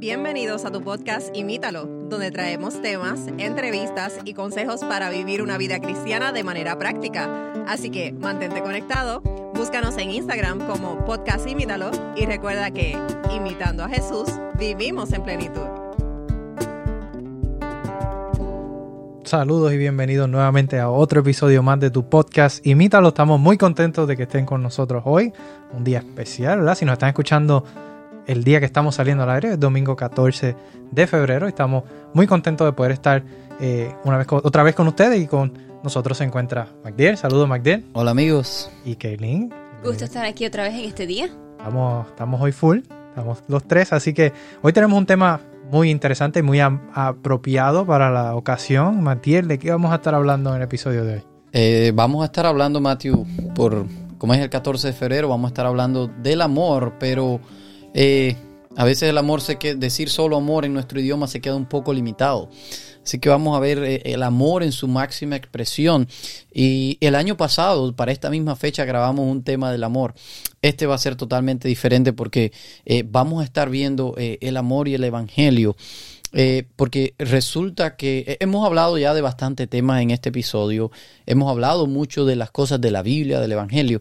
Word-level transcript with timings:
Bienvenidos 0.00 0.64
a 0.64 0.70
tu 0.70 0.80
podcast 0.80 1.36
Imítalo, 1.36 1.86
donde 2.08 2.30
traemos 2.30 2.80
temas, 2.80 3.18
entrevistas 3.36 4.20
y 4.24 4.32
consejos 4.32 4.84
para 4.84 5.10
vivir 5.10 5.42
una 5.42 5.58
vida 5.58 5.80
cristiana 5.80 6.30
de 6.30 6.44
manera 6.44 6.78
práctica. 6.78 7.52
Así 7.66 7.90
que 7.90 8.12
mantente 8.12 8.62
conectado, 8.62 9.22
búscanos 9.56 9.98
en 9.98 10.12
Instagram 10.12 10.68
como 10.68 11.04
podcast 11.04 11.48
Imítalo 11.48 11.90
y 12.14 12.26
recuerda 12.26 12.70
que, 12.70 12.96
imitando 13.34 13.82
a 13.82 13.88
Jesús, 13.88 14.28
vivimos 14.56 15.12
en 15.12 15.24
plenitud. 15.24 15.66
Saludos 19.24 19.72
y 19.72 19.78
bienvenidos 19.78 20.28
nuevamente 20.28 20.78
a 20.78 20.90
otro 20.90 21.22
episodio 21.22 21.64
más 21.64 21.80
de 21.80 21.90
tu 21.90 22.08
podcast 22.08 22.64
Imítalo. 22.64 23.08
Estamos 23.08 23.40
muy 23.40 23.58
contentos 23.58 24.06
de 24.06 24.16
que 24.16 24.22
estén 24.22 24.46
con 24.46 24.62
nosotros 24.62 25.02
hoy. 25.06 25.32
Un 25.72 25.82
día 25.82 25.98
especial, 25.98 26.60
¿verdad? 26.60 26.76
Si 26.76 26.84
nos 26.84 26.92
están 26.92 27.08
escuchando 27.08 27.64
el 28.28 28.44
día 28.44 28.60
que 28.60 28.66
estamos 28.66 28.94
saliendo 28.94 29.24
al 29.24 29.30
aire, 29.30 29.52
es 29.52 29.58
domingo 29.58 29.96
14 29.96 30.54
de 30.90 31.06
febrero. 31.06 31.48
Estamos 31.48 31.82
muy 32.12 32.26
contentos 32.26 32.66
de 32.66 32.72
poder 32.72 32.92
estar 32.92 33.24
eh, 33.58 33.92
una 34.04 34.18
vez 34.18 34.26
otra 34.30 34.62
vez 34.62 34.74
con 34.74 34.86
ustedes 34.86 35.20
y 35.20 35.26
con 35.26 35.52
nosotros 35.82 36.18
se 36.18 36.24
encuentra 36.24 36.68
MacDiel. 36.84 37.16
Saludos, 37.16 37.48
MacDiel. 37.48 37.86
Hola, 37.94 38.10
amigos. 38.10 38.70
Y 38.84 38.96
Kaylin. 38.96 39.52
Gusto 39.82 40.04
estar 40.04 40.26
aquí 40.26 40.44
otra 40.44 40.64
vez 40.64 40.74
en 40.74 40.84
este 40.84 41.06
día. 41.06 41.30
Estamos, 41.56 42.06
estamos 42.06 42.40
hoy 42.40 42.52
full, 42.52 42.80
estamos 43.08 43.42
los 43.48 43.66
tres, 43.66 43.92
así 43.92 44.12
que 44.12 44.32
hoy 44.62 44.72
tenemos 44.72 44.96
un 44.96 45.06
tema 45.06 45.40
muy 45.70 45.90
interesante 45.90 46.40
y 46.40 46.42
muy 46.42 46.60
apropiado 46.60 47.86
para 47.86 48.10
la 48.10 48.36
ocasión. 48.36 49.02
Matiel, 49.02 49.48
¿de 49.48 49.58
qué 49.58 49.70
vamos 49.70 49.90
a 49.90 49.96
estar 49.96 50.14
hablando 50.14 50.50
en 50.50 50.56
el 50.56 50.62
episodio 50.62 51.04
de 51.04 51.14
hoy? 51.14 51.22
Eh, 51.52 51.92
vamos 51.94 52.22
a 52.22 52.26
estar 52.26 52.44
hablando, 52.44 52.80
Matthew, 52.80 53.26
por 53.54 53.86
como 54.18 54.34
es 54.34 54.40
el 54.40 54.50
14 54.50 54.88
de 54.88 54.92
febrero, 54.92 55.28
vamos 55.28 55.46
a 55.46 55.48
estar 55.48 55.64
hablando 55.64 56.08
del 56.08 56.42
amor, 56.42 56.94
pero 56.98 57.40
eh, 58.00 58.36
a 58.76 58.84
veces 58.84 59.08
el 59.08 59.18
amor, 59.18 59.40
se 59.40 59.56
que 59.56 59.74
decir 59.74 60.08
solo 60.08 60.36
amor 60.36 60.64
en 60.64 60.72
nuestro 60.72 61.00
idioma 61.00 61.26
se 61.26 61.40
queda 61.40 61.56
un 61.56 61.66
poco 61.66 61.92
limitado. 61.92 62.48
Así 63.02 63.18
que 63.18 63.28
vamos 63.28 63.56
a 63.56 63.60
ver 63.60 63.78
eh, 63.82 64.02
el 64.04 64.22
amor 64.22 64.62
en 64.62 64.70
su 64.70 64.86
máxima 64.86 65.34
expresión. 65.34 66.06
Y 66.54 66.96
el 67.00 67.16
año 67.16 67.36
pasado, 67.36 67.96
para 67.96 68.12
esta 68.12 68.30
misma 68.30 68.54
fecha, 68.54 68.84
grabamos 68.84 69.26
un 69.26 69.42
tema 69.42 69.72
del 69.72 69.82
amor. 69.82 70.14
Este 70.62 70.86
va 70.86 70.94
a 70.94 70.98
ser 70.98 71.16
totalmente 71.16 71.66
diferente 71.66 72.12
porque 72.12 72.52
eh, 72.84 73.02
vamos 73.04 73.42
a 73.42 73.44
estar 73.44 73.68
viendo 73.68 74.14
el 74.16 74.56
amor 74.56 74.86
y 74.86 74.94
el 74.94 75.02
evangelio. 75.02 75.74
Porque 76.76 77.14
resulta 77.18 77.96
que 77.96 78.36
hemos 78.40 78.66
hablado 78.66 78.98
ya 78.98 79.14
de 79.14 79.20
bastante 79.20 79.66
temas 79.66 80.02
en 80.02 80.10
este 80.10 80.28
episodio, 80.28 80.90
hemos 81.26 81.50
hablado 81.50 81.86
mucho 81.86 82.24
de 82.24 82.36
las 82.36 82.50
cosas 82.50 82.80
de 82.80 82.90
la 82.90 83.02
Biblia, 83.02 83.40
del 83.40 83.52
Evangelio, 83.52 84.00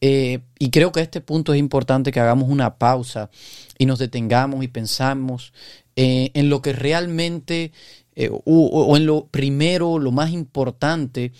eh, 0.00 0.40
y 0.58 0.70
creo 0.70 0.92
que 0.92 1.00
a 1.00 1.02
este 1.02 1.20
punto 1.20 1.52
es 1.52 1.58
importante 1.58 2.10
que 2.10 2.20
hagamos 2.20 2.48
una 2.48 2.76
pausa 2.76 3.30
y 3.78 3.86
nos 3.86 3.98
detengamos 3.98 4.64
y 4.64 4.68
pensamos 4.68 5.52
eh, 5.96 6.30
en 6.34 6.48
lo 6.48 6.62
que 6.62 6.72
realmente, 6.72 7.72
eh, 8.16 8.30
o, 8.32 8.96
en 8.96 9.06
lo 9.06 9.26
primero, 9.26 9.98
lo 9.98 10.10
más 10.10 10.30
importante, 10.30 11.32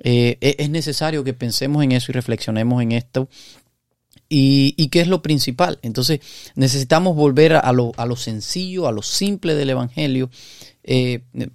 e, 0.00 0.36
es 0.40 0.70
necesario 0.70 1.24
que 1.24 1.34
pensemos 1.34 1.82
en 1.84 1.92
eso 1.92 2.10
y 2.10 2.14
reflexionemos 2.14 2.82
en 2.82 2.92
esto. 2.92 3.28
Y, 4.30 4.88
qué 4.88 5.00
es 5.00 5.08
lo 5.08 5.22
principal. 5.22 5.78
Entonces 5.82 6.20
necesitamos 6.54 7.16
volver 7.16 7.54
a 7.54 7.72
lo, 7.72 7.92
a 7.96 8.04
lo 8.04 8.16
sencillo, 8.16 8.86
a 8.86 8.92
lo 8.92 9.02
simple 9.02 9.54
del 9.54 9.70
Evangelio, 9.70 10.28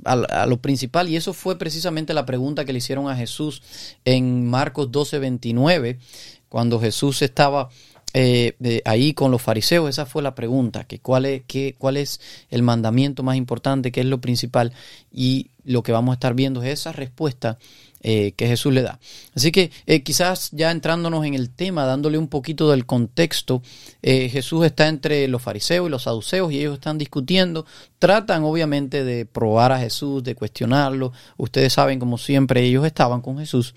a, 0.06 0.14
a, 0.14 0.46
lo 0.48 0.62
principal. 0.62 1.08
Y 1.10 1.16
eso 1.16 1.34
fue 1.34 1.58
precisamente 1.60 2.14
la 2.14 2.26
pregunta 2.26 2.66
que 2.66 2.74
le 2.74 2.80
hicieron 2.80 3.10
a 3.10 3.16
Jesús 3.16 3.62
en 4.06 4.50
Marcos 4.50 4.92
12, 4.92 5.20
29 5.20 6.00
cuando 6.54 6.80
Jesús 6.80 7.24
estaba 7.24 7.70
eh, 8.14 8.82
ahí 8.86 9.14
con 9.14 9.32
los 9.32 9.42
fariseos, 9.42 9.90
esa 9.90 10.06
fue 10.06 10.22
la 10.22 10.36
pregunta, 10.36 10.84
que 10.84 11.00
cuál, 11.00 11.26
es, 11.26 11.44
cuál 11.80 11.98
es 11.98 12.22
el 12.50 12.62
mandamiento 12.62 13.24
más 13.24 13.36
importante, 13.36 13.92
qué 13.92 14.02
es 14.02 14.06
lo 14.06 14.22
principal, 14.22 14.72
y 15.12 15.50
lo 15.64 15.82
que 15.82 15.92
vamos 15.92 16.14
a 16.14 16.16
estar 16.16 16.36
viendo 16.36 16.62
es 16.62 16.80
esa 16.80 16.92
respuesta 16.92 17.58
eh, 18.02 18.34
que 18.34 18.48
Jesús 18.48 18.72
le 18.72 18.84
da. 18.84 19.00
Así 19.34 19.52
que 19.52 19.72
eh, 19.88 20.04
quizás 20.04 20.50
ya 20.52 20.70
entrándonos 20.70 21.26
en 21.26 21.34
el 21.34 21.50
tema, 21.50 21.86
dándole 21.86 22.20
un 22.20 22.28
poquito 22.28 22.70
del 22.70 22.86
contexto, 22.86 23.64
Jesús 24.04 24.66
está 24.66 24.90
entre 24.90 25.28
los 25.28 25.42
fariseos 25.42 25.88
y 25.88 25.90
los 25.90 26.04
saduceos 26.04 26.52
y 26.52 26.60
ellos 26.60 26.76
están 26.76 26.98
discutiendo, 26.98 27.66
tratan 27.98 28.44
obviamente 28.44 29.04
de 29.04 29.26
probar 29.26 29.72
a 29.72 29.80
Jesús, 29.80 30.24
de 30.24 30.36
cuestionarlo, 30.36 31.14
ustedes 31.38 31.74
saben 31.74 32.00
como 32.00 32.18
siempre 32.18 32.64
ellos 32.64 32.86
estaban 32.86 33.22
con 33.22 33.40
Jesús. 33.40 33.74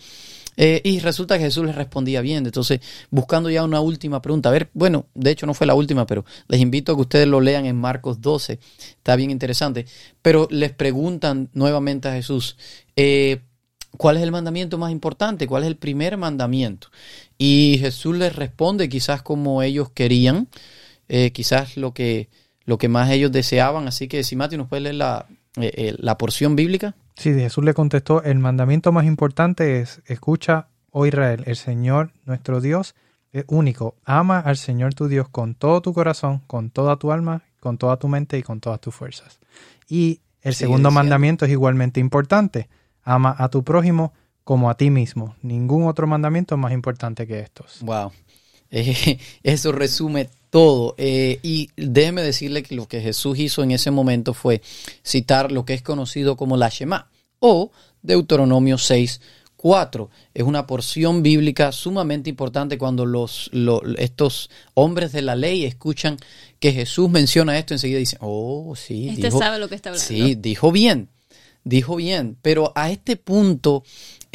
Eh, 0.56 0.80
y 0.84 1.00
resulta 1.00 1.36
que 1.36 1.44
Jesús 1.44 1.66
les 1.66 1.74
respondía 1.74 2.20
bien. 2.20 2.46
Entonces, 2.46 2.80
buscando 3.10 3.50
ya 3.50 3.64
una 3.64 3.80
última 3.80 4.22
pregunta. 4.22 4.48
A 4.48 4.52
ver, 4.52 4.70
bueno, 4.74 5.06
de 5.14 5.30
hecho 5.30 5.46
no 5.46 5.54
fue 5.54 5.66
la 5.66 5.74
última, 5.74 6.06
pero 6.06 6.24
les 6.48 6.60
invito 6.60 6.92
a 6.92 6.94
que 6.94 7.02
ustedes 7.02 7.28
lo 7.28 7.40
lean 7.40 7.66
en 7.66 7.76
Marcos 7.76 8.20
12. 8.20 8.58
Está 8.88 9.16
bien 9.16 9.30
interesante. 9.30 9.86
Pero 10.22 10.48
les 10.50 10.72
preguntan 10.72 11.50
nuevamente 11.52 12.08
a 12.08 12.12
Jesús, 12.14 12.56
eh, 12.96 13.40
¿cuál 13.96 14.16
es 14.16 14.22
el 14.22 14.32
mandamiento 14.32 14.78
más 14.78 14.92
importante? 14.92 15.46
¿Cuál 15.46 15.64
es 15.64 15.68
el 15.68 15.76
primer 15.76 16.16
mandamiento? 16.16 16.88
Y 17.38 17.76
Jesús 17.80 18.16
les 18.16 18.34
responde 18.34 18.88
quizás 18.88 19.22
como 19.22 19.62
ellos 19.62 19.90
querían, 19.90 20.48
eh, 21.08 21.32
quizás 21.32 21.76
lo 21.76 21.92
que, 21.92 22.28
lo 22.64 22.78
que 22.78 22.88
más 22.88 23.10
ellos 23.10 23.30
deseaban. 23.30 23.88
Así 23.88 24.08
que 24.08 24.24
si 24.24 24.36
Mati 24.36 24.56
nos 24.56 24.68
puede 24.68 24.82
leer 24.82 24.94
la, 24.96 25.26
la 25.54 26.18
porción 26.18 26.56
bíblica. 26.56 26.94
Sí, 27.16 27.32
Jesús 27.32 27.65
le 27.65 27.75
contestó, 27.75 28.22
el 28.22 28.38
mandamiento 28.38 28.93
más 28.93 29.06
importante 29.06 29.81
es, 29.81 30.03
escucha, 30.06 30.69
oh 30.91 31.06
Israel, 31.06 31.43
el 31.47 31.56
Señor 31.56 32.12
nuestro 32.25 32.60
Dios 32.60 32.94
es 33.32 33.44
único. 33.49 33.97
Ama 34.04 34.38
al 34.38 34.56
Señor 34.56 34.94
tu 34.94 35.09
Dios 35.09 35.28
con 35.28 35.54
todo 35.54 35.81
tu 35.81 35.93
corazón, 35.93 36.43
con 36.47 36.71
toda 36.71 36.97
tu 36.97 37.12
alma, 37.12 37.43
con 37.60 37.78
toda 37.78 37.97
tu 37.97 38.09
mente 38.09 38.38
y 38.38 38.43
con 38.43 38.60
todas 38.60 38.81
tus 38.81 38.94
fuerzas. 38.94 39.41
Y 39.88 40.21
el 40.43 40.54
segundo 40.54 40.91
mandamiento 40.91 41.44
es 41.44 41.50
igualmente 41.50 42.00
importante. 42.00 42.69
Ama 43.03 43.34
a 43.38 43.48
tu 43.48 43.65
prójimo 43.65 44.12
como 44.44 44.71
a 44.71 44.77
ti 44.77 44.91
mismo. 44.91 45.34
Ningún 45.43 45.88
otro 45.88 46.06
mandamiento 46.06 46.54
es 46.54 46.60
más 46.60 46.72
importante 46.72 47.27
que 47.27 47.41
estos. 47.41 47.81
Wow. 47.81 48.12
Eso 49.43 49.72
resume 49.72 50.28
todo. 50.56 50.94
Eh, 50.96 51.38
y 51.42 51.68
déjeme 51.76 52.22
decirle 52.22 52.62
que 52.62 52.74
lo 52.74 52.88
que 52.88 53.02
Jesús 53.02 53.38
hizo 53.38 53.62
en 53.62 53.72
ese 53.72 53.90
momento 53.90 54.32
fue 54.32 54.62
citar 55.04 55.52
lo 55.52 55.66
que 55.66 55.74
es 55.74 55.82
conocido 55.82 56.34
como 56.38 56.56
la 56.56 56.70
Shema 56.70 57.10
o 57.40 57.72
Deuteronomio 58.00 58.78
6, 58.78 59.20
4. 59.54 60.08
Es 60.32 60.44
una 60.44 60.66
porción 60.66 61.22
bíblica 61.22 61.72
sumamente 61.72 62.30
importante 62.30 62.78
cuando 62.78 63.04
los, 63.04 63.50
estos 63.98 64.48
hombres 64.72 65.12
de 65.12 65.20
la 65.20 65.36
ley 65.36 65.66
escuchan 65.66 66.16
que 66.58 66.72
Jesús 66.72 67.10
menciona 67.10 67.58
esto, 67.58 67.74
enseguida 67.74 67.98
dicen, 67.98 68.20
oh, 68.22 68.74
sí. 68.76 69.10
Este 69.10 69.30
sabe 69.30 69.58
lo 69.58 69.68
que 69.68 69.74
está 69.74 69.90
hablando. 69.90 70.08
Sí, 70.08 70.36
dijo 70.36 70.72
bien, 70.72 71.10
dijo 71.64 71.96
bien. 71.96 72.38
Pero 72.40 72.72
a 72.74 72.90
este 72.90 73.16
punto, 73.16 73.84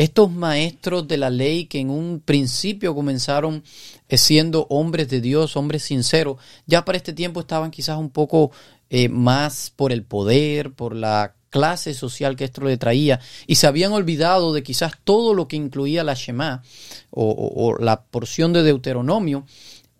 estos 0.02 0.32
maestros 0.32 1.08
de 1.08 1.18
la 1.18 1.30
ley 1.30 1.66
que 1.66 1.80
en 1.80 1.92
un 1.92 2.22
principio 2.22 2.96
comenzaron 2.96 3.64
eh, 4.10 4.18
siendo 4.18 4.66
hombres 4.70 5.10
de 5.10 5.22
Dios, 5.22 5.56
hombres 5.56 5.84
sinceros, 5.84 6.38
ya 6.66 6.84
para 6.86 6.98
este 6.98 7.14
tiempo 7.14 7.40
estaban 7.40 7.70
quizás 7.70 7.98
un 7.98 8.10
poco 8.10 8.52
eh, 8.90 9.10
más 9.10 9.72
por 9.76 9.92
el 9.92 10.04
poder, 10.04 10.74
por 10.74 10.96
la 10.96 11.36
clase 11.52 11.94
social 11.94 12.36
que 12.36 12.46
esto 12.46 12.64
le 12.64 12.78
traía 12.78 13.20
y 13.46 13.56
se 13.56 13.68
habían 13.68 13.92
olvidado 13.92 14.54
de 14.54 14.64
quizás 14.64 14.94
todo 15.04 15.36
lo 15.36 15.48
que 15.48 15.58
incluía 15.58 16.04
la 16.04 16.16
Shema 16.16 16.64
o, 17.12 17.76
la 17.80 18.06
porción 18.06 18.54
de 18.54 18.64
Deuteronomio 18.64 19.46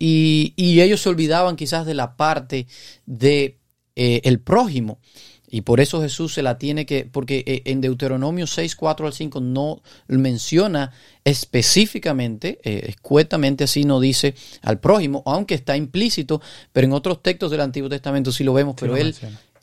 y, 0.00 0.80
ellos 0.80 1.00
se 1.00 1.10
olvidaban 1.10 1.54
quizás 1.54 1.86
de 1.86 1.94
la 1.94 2.16
parte 2.16 2.66
de 3.06 3.60
eh, 3.94 4.20
el 4.24 4.40
prójimo. 4.40 4.98
Y 5.54 5.60
por 5.60 5.80
eso 5.80 6.00
Jesús 6.00 6.32
se 6.32 6.42
la 6.42 6.56
tiene 6.56 6.86
que, 6.86 7.04
porque 7.04 7.44
eh, 7.46 7.60
en 7.66 7.82
Deuteronomio 7.82 8.46
6, 8.46 8.74
4 8.74 9.06
al 9.06 9.12
5 9.12 9.40
no 9.40 9.82
menciona 10.08 10.92
específicamente, 11.24 12.58
eh, 12.64 12.86
escuetamente 12.88 13.64
así 13.64 13.84
no 13.84 14.00
dice 14.00 14.34
al 14.62 14.80
prójimo, 14.80 15.22
aunque 15.26 15.54
está 15.54 15.76
implícito, 15.76 16.40
pero 16.72 16.86
en 16.86 16.94
otros 16.94 17.22
textos 17.22 17.50
del 17.50 17.60
Antiguo 17.60 17.90
Testamento 17.90 18.32
sí 18.32 18.44
lo 18.44 18.54
vemos, 18.54 18.76
pero 18.80 18.96
él, 18.96 19.14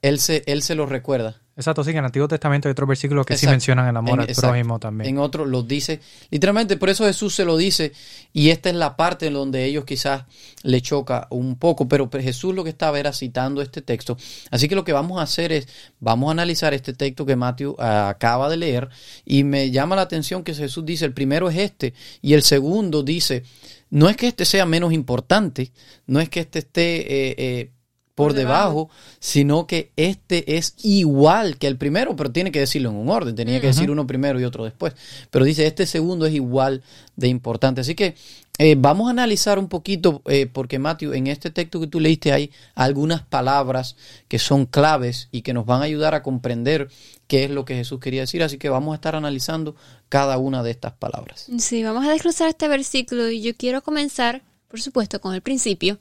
él, 0.04 0.20
se, 0.20 0.44
él 0.46 0.62
se 0.62 0.76
lo 0.76 0.86
recuerda. 0.86 1.42
Exacto, 1.60 1.84
sí, 1.84 1.92
que 1.92 1.98
en 1.98 2.06
el 2.06 2.06
Antiguo 2.06 2.30
Testamento 2.30 2.70
hay 2.70 2.72
otros 2.72 2.88
versículos 2.88 3.26
que 3.26 3.36
sí 3.36 3.46
mencionan 3.46 3.86
el 3.90 3.98
amor 3.98 4.22
al 4.22 4.28
prójimo 4.28 4.80
también. 4.80 5.10
En 5.10 5.18
otros 5.18 5.46
los 5.46 5.68
dice, 5.68 6.00
literalmente, 6.30 6.78
por 6.78 6.88
eso 6.88 7.04
Jesús 7.04 7.36
se 7.36 7.44
lo 7.44 7.58
dice, 7.58 7.92
y 8.32 8.50
esta 8.50 8.70
es 8.70 8.76
la 8.76 8.96
parte 8.96 9.28
en 9.28 9.34
donde 9.34 9.66
ellos 9.66 9.84
quizás 9.84 10.24
le 10.64 10.80
choca 10.80 11.28
un 11.32 11.58
poco, 11.58 11.90
pero 11.90 12.10
Jesús 12.10 12.56
lo 12.56 12.64
que 12.64 12.70
estaba 12.70 12.98
era 12.98 13.12
citando 13.12 13.62
este 13.62 13.82
texto. 13.82 14.16
Así 14.52 14.70
que 14.70 14.76
lo 14.76 14.86
que 14.86 14.94
vamos 14.94 15.20
a 15.20 15.24
hacer 15.24 15.52
es, 15.52 15.68
vamos 16.00 16.30
a 16.30 16.32
analizar 16.32 16.74
este 16.74 16.94
texto 16.94 17.26
que 17.26 17.36
Mateo 17.36 17.76
ah, 17.78 18.08
acaba 18.08 18.50
de 18.50 18.56
leer, 18.56 18.88
y 19.26 19.44
me 19.44 19.70
llama 19.70 19.98
la 19.98 20.04
atención 20.04 20.46
que 20.46 20.54
Jesús 20.54 20.86
dice, 20.86 21.04
el 21.04 21.14
primero 21.14 21.50
es 21.50 21.58
este, 21.58 21.94
y 22.22 22.36
el 22.36 22.44
segundo 22.44 23.04
dice, 23.04 23.44
no 23.90 24.08
es 24.08 24.16
que 24.16 24.30
este 24.30 24.46
sea 24.46 24.66
menos 24.66 24.94
importante, 24.94 25.74
no 26.08 26.22
es 26.22 26.30
que 26.30 26.40
este 26.40 26.60
esté... 26.60 27.00
Eh, 27.02 27.36
eh, 27.38 27.72
por, 28.20 28.34
debajo, 28.34 28.90
sino 29.20 29.66
que 29.66 29.92
este 29.96 30.58
es 30.58 30.76
igual 30.84 31.58
que 31.58 31.68
el 31.68 31.78
primero, 31.78 32.18
pero 32.18 32.34
tiene 32.34 32.52
que 32.52 32.60
decirlo 32.60 32.90
en 32.90 32.98
un 32.98 33.10
orden. 33.10 33.34
Tenía 33.34 33.62
que 33.62 33.68
decir 33.68 33.90
uno 33.90 34.06
primero 34.06 34.42
y 34.42 34.44
otro 34.44 34.66
después. 34.66 34.94
Pero 35.32 35.46
dice, 35.46 35.66
este 35.66 35.86
segundo 35.86 36.26
es 36.26 36.34
igual 36.34 36.84
de 37.16 37.30
importante. 37.30 37.80
Así 37.80 37.96
que 37.96 38.16
eh, 38.58 38.76
vamos 38.78 39.08
a 39.08 39.12
analizar 39.12 39.58
un 39.58 39.70
poquito, 39.70 40.22
eh, 40.26 40.46
porque 40.46 40.80
Matthew, 40.80 41.14
en 41.14 41.28
este 41.28 41.50
texto 41.50 41.80
que 41.80 41.88
tú 41.88 42.02
leíste 42.02 42.34
hay 42.34 42.52
algunas 42.76 43.22
palabras 43.22 43.96
que 44.28 44.38
son 44.38 44.66
claves 44.66 45.30
y 45.32 45.44
que 45.44 45.54
nos 45.54 45.66
van 45.66 45.82
a 45.82 45.86
ayudar 45.86 46.14
a 46.14 46.22
comprender 46.22 46.90
qué 47.28 47.46
es 47.46 47.52
lo 47.52 47.64
que 47.64 47.76
Jesús 47.76 48.02
quería 48.02 48.20
decir. 48.20 48.44
Así 48.44 48.58
que 48.58 48.68
vamos 48.68 48.92
a 48.92 48.96
estar 48.96 49.16
analizando 49.16 49.78
cada 50.10 50.38
una 50.38 50.62
de 50.62 50.72
estas 50.72 50.92
palabras. 50.92 51.48
Sí, 51.58 51.84
vamos 51.84 52.06
a 52.06 52.12
desglosar 52.12 52.50
este 52.50 52.68
versículo 52.68 53.30
y 53.30 53.42
yo 53.42 53.56
quiero 53.56 53.82
comenzar, 53.82 54.44
por 54.68 54.82
supuesto, 54.82 55.22
con 55.22 55.34
el 55.34 55.42
principio, 55.42 55.98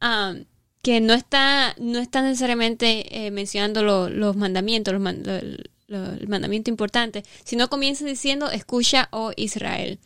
ah, 0.00 0.32
que 0.88 1.02
no 1.02 1.12
está, 1.12 1.74
no 1.78 1.98
está 1.98 2.22
necesariamente 2.22 3.26
eh, 3.26 3.30
mencionando 3.30 3.82
los 4.08 4.36
mandamientos, 4.36 4.94
los, 4.94 5.12
el 5.86 6.28
mandamiento 6.28 6.70
importante, 6.70 7.24
sino 7.44 7.68
comienza 7.68 8.06
diciendo, 8.06 8.50
escucha, 8.50 9.10
oh 9.12 9.32
Israel. 9.36 9.98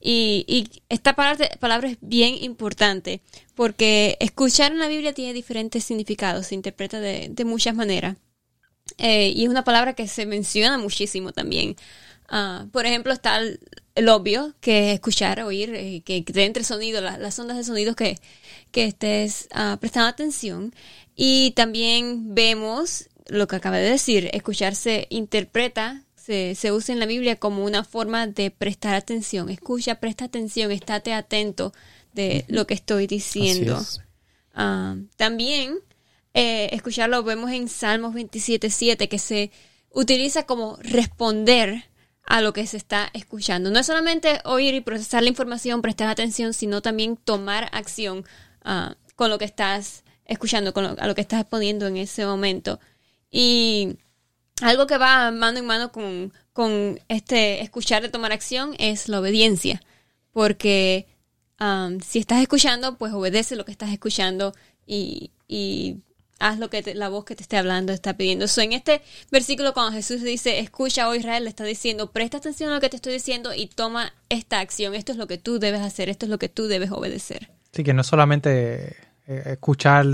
y, 0.00 0.70
esta 0.88 1.14
palabra, 1.14 1.90
es 1.90 1.98
bien 2.00 2.42
importante, 2.42 3.20
porque 3.54 4.16
escuchar 4.20 4.72
en 4.72 4.78
la 4.78 4.88
Biblia 4.88 5.12
tiene 5.12 5.34
diferentes 5.34 5.84
significados, 5.84 6.46
se 6.46 6.54
interpreta 6.54 6.98
de, 6.98 7.44
muchas 7.44 7.74
maneras. 7.74 8.16
Eh, 8.96 9.34
y 9.36 9.44
es 9.44 9.50
una 9.50 9.64
palabra 9.64 9.92
que 9.92 10.08
se 10.08 10.24
menciona 10.24 10.78
muchísimo 10.78 11.32
también. 11.32 11.76
Ah, 12.30 12.64
por 12.72 12.86
ejemplo, 12.86 13.12
está 13.12 13.38
el, 13.38 14.08
obvio, 14.08 14.54
que 14.62 14.88
es 14.88 14.94
escuchar, 14.94 15.42
oír, 15.42 15.74
eh, 15.74 16.00
que, 16.02 16.22
te 16.22 16.46
entre 16.46 16.64
sonido, 16.64 17.02
las 17.02 17.38
ondas 17.38 17.58
de 17.58 17.64
sonidos 17.64 17.96
que, 17.96 18.16
que 18.72 18.84
estés 18.86 19.48
ah, 19.52 19.76
prestando 19.80 20.08
atención. 20.08 20.74
Y 21.14 21.52
también 21.52 22.34
vemos 22.34 23.08
lo 23.28 23.46
que 23.46 23.56
acaba 23.56 23.76
de 23.76 23.90
decir, 23.90 24.30
escuchar 24.32 24.74
se 24.74 25.06
interpreta, 25.10 26.02
se, 26.16 26.54
se, 26.54 26.72
usa 26.72 26.92
en 26.92 27.00
la 27.00 27.06
Biblia 27.06 27.36
como 27.36 27.64
una 27.64 27.84
forma 27.84 28.26
de 28.26 28.50
prestar 28.50 28.94
atención. 28.94 29.48
Escucha, 29.48 29.96
presta 29.96 30.24
atención, 30.24 30.72
estate 30.72 31.12
atento 31.12 31.72
de 32.12 32.44
lo 32.48 32.66
que 32.66 32.74
estoy 32.74 33.06
diciendo. 33.06 33.80
Ah, 34.54 34.96
también 35.16 35.78
eh, 36.34 36.70
escucharlo 36.72 37.22
vemos 37.22 37.50
en 37.50 37.68
Salmos 37.68 38.14
27.7 38.14 39.08
que 39.08 39.18
se 39.18 39.50
utiliza 39.90 40.44
como 40.44 40.78
responder 40.82 41.84
a 42.24 42.40
lo 42.40 42.52
que 42.52 42.66
se 42.66 42.76
está 42.76 43.10
escuchando. 43.12 43.70
No 43.70 43.78
es 43.78 43.86
solamente 43.86 44.40
oír 44.44 44.74
y 44.74 44.80
procesar 44.80 45.22
la 45.22 45.28
información, 45.28 45.82
prestar 45.82 46.08
atención, 46.08 46.54
sino 46.54 46.80
también 46.80 47.16
tomar 47.16 47.68
acción 47.72 48.24
ah, 48.64 48.96
con 49.16 49.30
lo 49.30 49.38
que 49.38 49.44
estás 49.44 50.04
escuchando, 50.24 50.72
con 50.72 50.98
a 50.98 51.06
lo 51.06 51.14
que 51.14 51.20
estás 51.20 51.40
exponiendo 51.40 51.86
en 51.86 51.96
ese 51.96 52.26
momento. 52.26 52.80
Y 53.30 53.96
algo 54.62 54.86
que 54.86 54.98
va 54.98 55.30
mano 55.30 55.58
en 55.58 55.66
mano 55.66 55.92
con, 55.92 57.00
este 57.08 57.62
escuchar 57.62 58.02
de 58.02 58.08
tomar 58.08 58.32
acción 58.32 58.74
es 58.78 59.08
la 59.08 59.20
obediencia. 59.20 59.82
Porque 60.32 61.06
um, 61.60 62.00
si 62.00 62.18
estás 62.18 62.40
escuchando, 62.40 62.96
pues 62.96 63.12
obedece 63.12 63.56
lo 63.56 63.64
que 63.64 63.72
estás 63.72 63.90
escuchando 63.90 64.54
y, 64.86 65.30
haz 66.38 66.58
lo 66.58 66.70
que 66.70 66.82
la 66.94 67.08
voz 67.08 67.24
que 67.24 67.36
te 67.36 67.42
esté 67.42 67.56
hablando 67.56 67.92
está 67.92 68.16
pidiendo. 68.16 68.48
So, 68.48 68.62
en 68.62 68.72
este 68.72 69.00
versículo, 69.30 69.72
cuando 69.74 69.92
Jesús 69.92 70.22
dice, 70.22 70.58
escucha, 70.58 71.08
oh 71.08 71.14
Israel, 71.14 71.44
le 71.44 71.50
está 71.50 71.62
diciendo, 71.62 72.10
presta 72.10 72.38
atención 72.38 72.70
a 72.70 72.74
lo 72.74 72.80
que 72.80 72.88
te 72.88 72.96
estoy 72.96 73.12
diciendo 73.12 73.54
y 73.54 73.68
toma 73.68 74.12
esta 74.28 74.58
acción. 74.58 74.94
Esto 74.94 75.12
es 75.12 75.18
lo 75.18 75.28
que 75.28 75.38
tú 75.38 75.60
debes 75.60 75.82
hacer, 75.82 76.08
esto 76.08 76.26
es 76.26 76.30
lo 76.30 76.38
que 76.38 76.48
tú 76.48 76.66
debes 76.66 76.90
obedecer. 76.90 77.48
Sí, 77.72 77.82
que 77.82 77.94
no 77.94 78.04
solamente 78.04 78.96
eh, 79.26 79.42
escuchar 79.46 80.06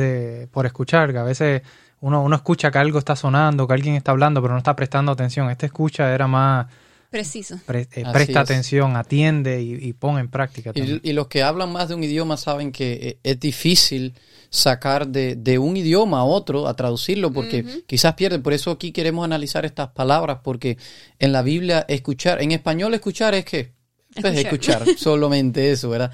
por 0.50 0.66
escuchar, 0.66 1.12
que 1.12 1.19
a 1.19 1.25
veces 1.25 1.62
uno, 2.00 2.22
uno 2.22 2.37
escucha 2.37 2.70
que 2.70 2.78
algo 2.78 2.99
está 2.99 3.16
sonando, 3.16 3.66
que 3.66 3.75
alguien 3.75 3.96
está 3.96 4.12
hablando, 4.12 4.40
pero 4.40 4.55
no 4.55 4.58
está 4.58 4.76
prestando 4.76 5.12
atención. 5.12 5.50
Esta 5.50 5.66
escucha 5.66 6.14
era 6.14 6.26
más... 6.28 6.66
Preciso. 7.10 7.58
Eh, 7.69 8.05
presta 8.12 8.40
atención, 8.40 8.94
atiende 8.94 9.62
y, 9.62 9.93
pone 9.94 10.20
en 10.20 10.28
práctica. 10.28 10.72
Y, 10.75 11.12
los 11.14 11.26
que 11.26 11.43
hablan 11.43 11.72
más 11.72 11.88
de 11.88 11.94
un 11.94 12.05
idioma 12.05 12.37
saben 12.37 12.70
que 12.70 12.93
eh, 12.93 13.19
es 13.22 13.40
difícil 13.40 14.14
sacar 14.50 15.08
de, 15.08 15.58
un 15.58 15.76
idioma 15.78 16.20
a 16.20 16.25
otro, 16.25 16.69
a 16.69 16.75
traducirlo, 16.75 17.32
porque 17.32 17.82
quizás 17.87 18.12
pierde. 18.12 18.40
Por 18.40 18.52
eso 18.52 18.70
aquí 18.70 18.93
queremos 18.93 19.25
analizar 19.25 19.64
estas 19.64 19.88
palabras, 19.88 20.40
porque 20.44 20.76
en 21.19 21.32
la 21.32 21.40
Biblia 21.40 21.87
escuchar, 21.88 22.43
en 22.43 22.52
español 22.52 22.93
escuchar 22.93 23.34
es 23.34 23.46
que 23.46 23.72
pues, 24.20 24.37
escuchar, 24.37 24.84
solamente 24.99 25.70
eso, 25.70 25.90
¿verdad? 25.90 26.12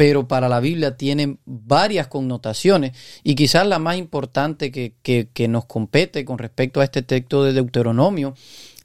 Pero 0.00 0.26
para 0.26 0.48
la 0.48 0.60
Biblia 0.60 0.96
tiene 0.96 1.36
varias 1.44 2.06
connotaciones 2.06 2.92
y 3.22 3.34
quizás 3.34 3.66
la 3.66 3.78
más 3.78 3.98
importante 3.98 4.72
que, 4.72 4.94
que, 5.02 5.48
nos 5.48 5.66
compete 5.66 6.24
con 6.24 6.38
respecto 6.38 6.80
a 6.80 6.84
este 6.84 7.02
texto 7.02 7.44
de 7.44 7.52
Deuteronomio 7.52 8.32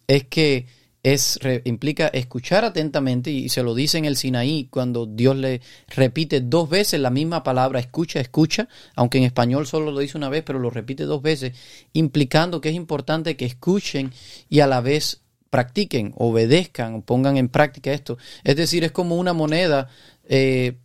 es 0.07 0.25
que 0.25 0.65
es, 1.03 1.39
implica 1.63 2.07
escuchar 2.07 2.65
atentamente 2.65 3.31
y 3.31 3.47
se 3.47 3.63
lo 3.63 3.73
dice 3.73 3.97
en 3.97 4.03
el 4.03 4.17
Sinaí 4.17 4.67
cuando 4.69 5.06
Dios 5.06 5.38
le 5.38 5.62
repite 5.88 6.41
dos 6.41 6.69
veces 6.69 7.00
la 7.00 7.12
misma 7.12 7.44
palabra 7.44 7.79
escucha, 7.79 8.19
escucha, 8.19 8.67
aunque 8.97 9.17
en 9.17 9.23
español 9.23 9.67
solo 9.67 9.94
lo 9.94 10.00
dice 10.01 10.17
una 10.17 10.27
vez, 10.27 10.44
pero 10.45 10.59
lo 10.59 10.69
repite 10.69 11.06
dos 11.06 11.21
veces, 11.21 11.53
implicando 11.94 12.59
que 12.59 12.67
es 12.67 12.75
importante 12.75 13.38
que 13.38 13.45
escuchen 13.45 14.12
y 14.50 14.59
a 14.59 14.67
la 14.67 14.81
vez 14.81 15.21
practiquen, 15.50 16.12
obedezcan 16.17 17.03
pongan 17.03 17.38
en 17.38 17.47
práctica 17.47 17.94
esto. 17.94 18.17
Es 18.44 18.57
decir, 18.57 18.83
es 18.83 18.91
como 18.91 19.15
una 19.15 19.31
moneda 19.31 19.88
eh, 20.25 20.75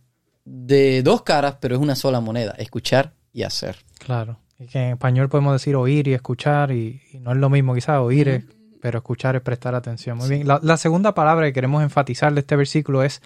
de 0.45 1.03
dos 1.03 1.23
caras, 1.23 1.57
pero 1.59 1.75
es 1.75 1.81
una 1.81 1.95
sola 1.95 2.19
moneda, 2.19 2.53
escuchar 2.57 3.13
y 3.33 3.43
hacer. 3.43 3.77
Claro, 3.99 4.39
y 4.59 4.67
que 4.67 4.79
en 4.79 4.91
español 4.91 5.29
podemos 5.29 5.53
decir 5.53 5.75
oír 5.75 6.07
y 6.07 6.13
escuchar, 6.13 6.71
y, 6.71 7.01
no 7.19 7.31
es 7.31 7.37
lo 7.37 7.49
mismo 7.49 7.73
quizás 7.73 7.99
oír, 7.99 8.47
pero 8.81 8.99
escuchar 8.99 9.35
es 9.35 9.41
prestar 9.41 9.75
atención. 9.75 10.17
Muy 10.17 10.29
bien, 10.29 10.47
la, 10.47 10.77
segunda 10.77 11.13
palabra 11.13 11.45
que 11.45 11.53
queremos 11.53 11.83
enfatizar 11.83 12.33
de 12.33 12.41
este 12.41 12.55
versículo 12.55 13.03
es 13.03 13.21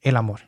el 0.00 0.16
amor. 0.16 0.40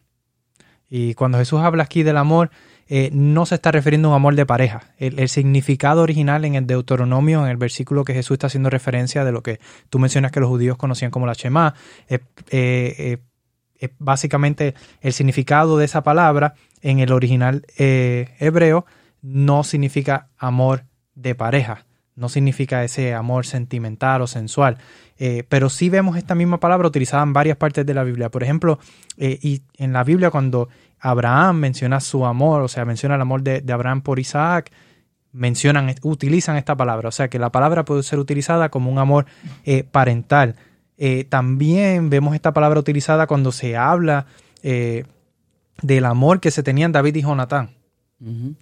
Y 0.88 1.14
cuando 1.14 1.38
Jesús 1.38 1.60
habla 1.60 1.84
aquí 1.84 2.02
del 2.02 2.16
amor, 2.16 2.50
eh, 2.88 3.10
no 3.12 3.46
se 3.46 3.54
está 3.54 3.70
refiriendo 3.70 4.08
a 4.08 4.10
un 4.10 4.16
amor 4.16 4.34
de 4.34 4.44
pareja. 4.44 4.80
El, 4.98 5.28
significado 5.28 6.02
original 6.02 6.44
en 6.44 6.56
el 6.56 6.66
Deuteronomio, 6.66 7.44
en 7.44 7.50
el 7.50 7.56
versículo 7.56 8.04
que 8.04 8.14
Jesús 8.14 8.34
está 8.34 8.48
haciendo 8.48 8.68
referencia 8.68 9.24
de 9.24 9.30
lo 9.30 9.42
que 9.44 9.60
tú 9.90 10.00
mencionas 10.00 10.32
que 10.32 10.40
los 10.40 10.48
judíos 10.48 10.76
conocían 10.76 11.12
como 11.12 11.26
la 11.26 11.34
Shema, 11.34 11.74
eh, 12.08 12.18
eh, 12.50 13.18
básicamente 13.98 14.74
el 15.00 15.12
significado 15.12 15.78
de 15.78 15.84
esa 15.84 16.02
palabra 16.02 16.54
en 16.82 16.98
el 16.98 17.12
original 17.12 17.64
eh, 17.78 18.34
hebreo 18.38 18.86
no 19.22 19.64
significa 19.64 20.28
amor 20.38 20.84
de 21.14 21.34
pareja, 21.34 21.84
no 22.16 22.28
significa 22.28 22.84
ese 22.84 23.14
amor 23.14 23.46
sentimental 23.46 24.22
o 24.22 24.26
sensual, 24.26 24.78
eh, 25.18 25.44
pero 25.48 25.68
sí 25.68 25.90
vemos 25.90 26.16
esta 26.16 26.34
misma 26.34 26.58
palabra 26.58 26.88
utilizada 26.88 27.22
en 27.22 27.32
varias 27.32 27.56
partes 27.56 27.84
de 27.84 27.94
la 27.94 28.04
Biblia. 28.04 28.30
Por 28.30 28.42
ejemplo, 28.42 28.78
eh, 29.18 29.38
y 29.42 29.62
en 29.76 29.92
la 29.92 30.04
Biblia 30.04 30.30
cuando 30.30 30.68
Abraham 30.98 31.56
menciona 31.56 32.00
su 32.00 32.24
amor, 32.24 32.62
o 32.62 32.68
sea, 32.68 32.84
menciona 32.84 33.16
el 33.16 33.20
amor 33.20 33.42
de, 33.42 33.60
de 33.60 33.72
Abraham 33.72 34.00
por 34.00 34.18
Isaac, 34.18 34.70
mencionan, 35.32 35.94
utilizan 36.02 36.56
esta 36.56 36.76
palabra, 36.76 37.08
o 37.08 37.12
sea 37.12 37.28
que 37.28 37.38
la 37.38 37.52
palabra 37.52 37.84
puede 37.84 38.02
ser 38.02 38.18
utilizada 38.18 38.70
como 38.70 38.90
un 38.90 38.98
amor 38.98 39.26
parental. 39.92 40.56
Eh, 41.02 41.24
también 41.24 42.10
vemos 42.10 42.34
esta 42.34 42.52
palabra 42.52 42.78
utilizada 42.78 43.26
cuando 43.26 43.52
se 43.52 43.74
habla 43.74 44.26
eh, 44.62 45.04
del 45.80 46.04
amor 46.04 46.40
que 46.40 46.50
se 46.50 46.62
tenían 46.62 46.92
David 46.92 47.16
y 47.16 47.22
Jonatán. 47.22 47.70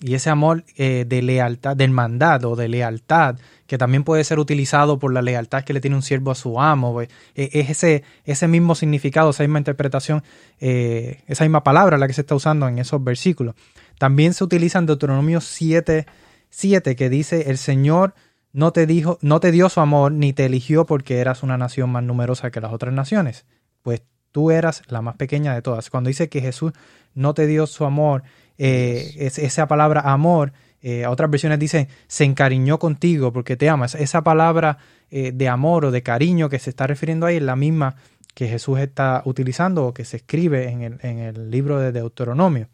Y 0.00 0.14
ese 0.14 0.30
amor 0.30 0.62
eh, 0.76 1.04
de 1.04 1.20
lealtad, 1.20 1.74
del 1.74 1.90
mandado, 1.90 2.54
de 2.54 2.68
lealtad, 2.68 3.38
que 3.66 3.76
también 3.76 4.04
puede 4.04 4.22
ser 4.22 4.38
utilizado 4.38 5.00
por 5.00 5.12
la 5.12 5.20
lealtad 5.20 5.64
que 5.64 5.72
le 5.72 5.80
tiene 5.80 5.96
un 5.96 6.02
siervo 6.02 6.30
a 6.30 6.36
su 6.36 6.60
amo. 6.60 7.02
es 7.02 7.10
ese, 7.34 8.04
ese 8.24 8.46
mismo 8.46 8.76
significado, 8.76 9.30
esa 9.30 9.42
misma 9.42 9.58
interpretación, 9.58 10.22
esa 10.60 11.42
misma 11.42 11.64
palabra 11.64 11.98
la 11.98 12.06
que 12.06 12.12
se 12.12 12.20
está 12.20 12.36
usando 12.36 12.68
en 12.68 12.78
esos 12.78 13.02
versículos. 13.02 13.56
También 13.98 14.32
se 14.32 14.44
utiliza 14.44 14.78
en 14.78 14.86
Deuteronomio 14.86 15.40
7, 15.40 16.06
7 16.50 16.94
que 16.94 17.10
dice, 17.10 17.50
el 17.50 17.58
Señor 17.58 18.14
no 18.52 18.72
te 18.72 18.86
dijo, 18.86 19.18
no 19.20 19.40
te 19.40 19.52
dio 19.52 19.68
su 19.68 19.80
amor 19.80 20.12
ni 20.12 20.32
te 20.32 20.46
eligió 20.46 20.86
porque 20.86 21.18
eras 21.18 21.42
una 21.42 21.58
nación 21.58 21.90
más 21.90 22.02
numerosa 22.02 22.50
que 22.50 22.60
las 22.60 22.72
otras 22.72 22.94
naciones, 22.94 23.46
pues 23.82 24.02
tú 24.32 24.50
eras 24.50 24.82
la 24.88 25.02
más 25.02 25.16
pequeña 25.16 25.54
de 25.54 25.62
todas. 25.62 25.90
Cuando 25.90 26.08
dice 26.08 26.28
que 26.28 26.40
Jesús 26.40 26.72
no 27.14 27.34
te 27.34 27.46
dio 27.46 27.66
su 27.66 27.84
amor, 27.84 28.22
eh, 28.56 29.14
esa 29.18 29.68
palabra 29.68 30.00
amor, 30.00 30.52
eh, 30.80 31.06
otras 31.06 31.30
versiones 31.30 31.58
dicen 31.58 31.88
se 32.06 32.24
encariñó 32.24 32.78
contigo 32.78 33.32
porque 33.32 33.56
te 33.56 33.68
amas. 33.68 33.94
Esa 33.94 34.22
palabra 34.22 34.78
eh, 35.10 35.32
de 35.32 35.48
amor 35.48 35.86
o 35.86 35.90
de 35.90 36.02
cariño 36.02 36.48
que 36.48 36.58
se 36.58 36.70
está 36.70 36.86
refiriendo 36.86 37.26
ahí 37.26 37.36
es 37.36 37.42
la 37.42 37.56
misma 37.56 37.96
que 38.34 38.48
Jesús 38.48 38.78
está 38.78 39.22
utilizando 39.24 39.86
o 39.86 39.94
que 39.94 40.04
se 40.04 40.18
escribe 40.18 40.68
en 40.68 40.82
el, 40.82 40.98
en 41.02 41.18
el 41.18 41.50
libro 41.50 41.80
de 41.80 41.92
Deuteronomio. 41.92 42.68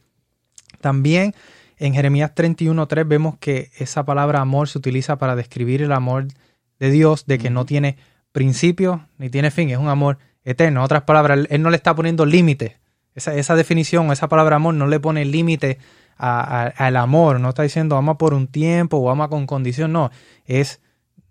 También 0.81 1.35
en 1.79 1.95
Jeremías 1.95 2.33
31.3 2.35 3.07
vemos 3.07 3.37
que 3.39 3.71
esa 3.79 4.05
palabra 4.05 4.41
amor 4.41 4.69
se 4.69 4.79
utiliza 4.79 5.17
para 5.17 5.37
describir 5.37 5.83
el 5.83 5.93
amor 5.93 6.29
de 6.79 6.91
Dios, 6.91 7.27
de 7.27 7.39
que 7.39 7.51
no 7.51 7.65
tiene 7.65 7.97
principio 8.33 9.07
ni 9.19 9.31
tiene 9.31 9.51
fin, 9.51 9.71
es 9.71 9.79
un 9.79 9.89
amor 9.89 10.19
eterno. 10.45 10.81
En 10.81 10.85
otras 10.85 11.03
palabras, 11.03 11.47
Él 11.51 11.63
no 11.63 11.71
le 11.71 11.77
está 11.77 11.95
poniendo 11.95 12.27
límite. 12.27 12.79
Esa, 13.15 13.35
esa 13.35 13.55
definición, 13.55 14.11
esa 14.11 14.29
palabra 14.29 14.57
amor 14.57 14.75
no 14.75 14.87
le 14.87 15.01
pone 15.01 15.25
límite 15.25 15.79
al 16.17 16.97
amor, 16.97 17.41
no 17.41 17.49
está 17.49 17.63
diciendo 17.63 17.97
ama 17.97 18.17
por 18.17 18.35
un 18.35 18.47
tiempo 18.47 18.99
o 18.99 19.11
ama 19.11 19.29
con 19.29 19.47
condición, 19.47 19.93
no, 19.93 20.11
es, 20.47 20.81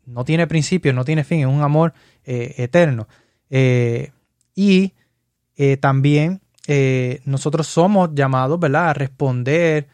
no 0.05 0.25
tiene 0.25 0.47
principio, 0.47 0.93
no 0.93 1.05
tiene 1.05 1.23
fin, 1.23 1.41
es 1.41 1.45
un 1.45 1.61
amor 1.61 1.93
eh, 2.25 2.55
eterno. 2.57 3.07
Eh, 3.49 4.11
y 4.55 4.93
eh, 5.55 5.77
también 5.77 6.41
nosotros 7.25 7.67
somos 7.67 8.11
llamados, 8.13 8.57
¿verdad?, 8.57 8.89
a 8.89 8.93
responder 8.93 9.87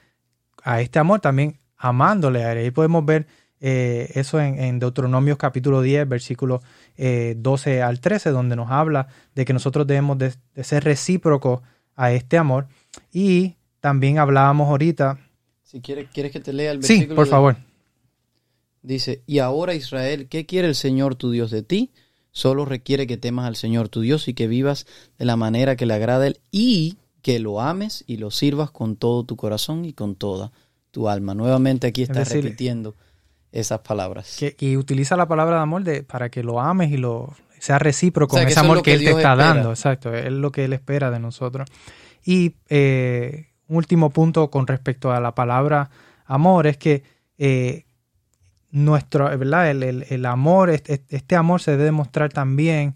a 0.69 0.81
este 0.81 0.99
amor 0.99 1.19
también 1.19 1.57
amándole 1.77 2.43
a 2.43 2.51
él. 2.51 2.59
Ahí 2.59 2.71
podemos 2.71 3.03
ver 3.05 3.25
eh, 3.59 4.11
eso 4.15 4.39
en, 4.39 4.59
en 4.59 4.79
Deuteronomios 4.79 5.37
capítulo 5.37 5.81
10, 5.81 6.07
versículos 6.07 6.61
eh, 6.97 7.33
12 7.37 7.81
al 7.81 7.99
13, 7.99 8.29
donde 8.31 8.55
nos 8.55 8.69
habla 8.69 9.07
de 9.35 9.45
que 9.45 9.53
nosotros 9.53 9.87
debemos 9.87 10.17
de, 10.17 10.33
de 10.55 10.63
ser 10.63 10.83
recíprocos 10.83 11.61
a 11.95 12.11
este 12.11 12.37
amor. 12.37 12.67
Y 13.11 13.55
también 13.79 14.19
hablábamos 14.19 14.69
ahorita. 14.69 15.17
Si 15.63 15.81
quieres, 15.81 16.07
quieres 16.13 16.31
que 16.31 16.39
te 16.39 16.53
lea 16.53 16.71
el 16.71 16.83
Sí, 16.83 16.93
versículo. 16.93 17.15
por 17.15 17.25
de- 17.25 17.31
favor. 17.31 17.57
Dice, 18.81 19.23
y 19.25 19.39
ahora 19.39 19.73
Israel, 19.73 20.27
¿qué 20.29 20.45
quiere 20.45 20.67
el 20.67 20.75
Señor 20.75 21.15
tu 21.15 21.31
Dios 21.31 21.51
de 21.51 21.63
ti? 21.63 21.91
Solo 22.31 22.63
requiere 22.63 23.07
que 23.07 23.17
temas 23.17 23.45
al 23.45 23.55
Señor 23.55 23.89
tu 23.89 24.01
Dios 24.01 24.27
y 24.27 24.33
que 24.33 24.47
vivas 24.47 24.85
de 25.17 25.25
la 25.25 25.35
manera 25.35 25.75
que 25.75 25.85
le 25.85 25.93
agrada 25.95 26.23
a 26.23 26.27
Él 26.27 26.39
y 26.51 26.97
que 27.21 27.39
lo 27.39 27.61
ames 27.61 28.03
y 28.07 28.17
lo 28.17 28.31
sirvas 28.31 28.71
con 28.71 28.95
todo 28.95 29.23
tu 29.23 29.35
corazón 29.35 29.85
y 29.85 29.93
con 29.93 30.15
toda 30.15 30.51
tu 30.91 31.09
alma. 31.09 31.33
Nuevamente 31.35 31.87
aquí 31.87 32.03
está 32.03 32.19
decir, 32.19 32.43
repitiendo 32.43 32.95
esas 33.51 33.79
palabras. 33.79 34.35
Que, 34.39 34.55
y 34.59 34.77
utiliza 34.77 35.15
la 35.17 35.27
palabra 35.27 35.57
de 35.57 35.61
amor 35.61 35.83
de, 35.83 36.03
para 36.03 36.29
que 36.29 36.43
lo 36.43 36.59
ames 36.59 36.91
y 36.91 36.97
lo 36.97 37.33
sea 37.59 37.77
recíproco 37.79 38.35
O 38.35 38.37
sea, 38.39 38.45
con 38.45 38.51
ese 38.51 38.59
es 38.59 38.63
amor 38.65 38.77
que, 38.77 38.83
que 38.83 38.93
Él 38.93 38.99
te 39.03 39.09
está 39.09 39.31
espera. 39.33 39.35
dando. 39.53 39.69
Exacto, 39.71 40.13
es 40.13 40.31
lo 40.31 40.51
que 40.51 40.65
Él 40.65 40.73
espera 40.73 41.11
de 41.11 41.19
nosotros. 41.19 41.67
Y 42.25 42.55
eh, 42.69 43.47
un 43.67 43.77
último 43.77 44.09
punto 44.11 44.49
con 44.49 44.65
respecto 44.67 45.11
a 45.11 45.19
la 45.19 45.35
palabra 45.35 45.89
amor 46.25 46.67
es 46.67 46.77
que 46.77 47.03
eh, 47.37 47.85
nuestro, 48.71 49.25
¿verdad? 49.37 49.69
El, 49.71 49.83
el- 49.83 50.05
el 50.09 50.25
amor, 50.25 50.69
este, 50.69 51.03
este 51.09 51.35
amor 51.35 51.61
se 51.61 51.71
debe 51.71 51.85
demostrar 51.85 52.31
también 52.31 52.95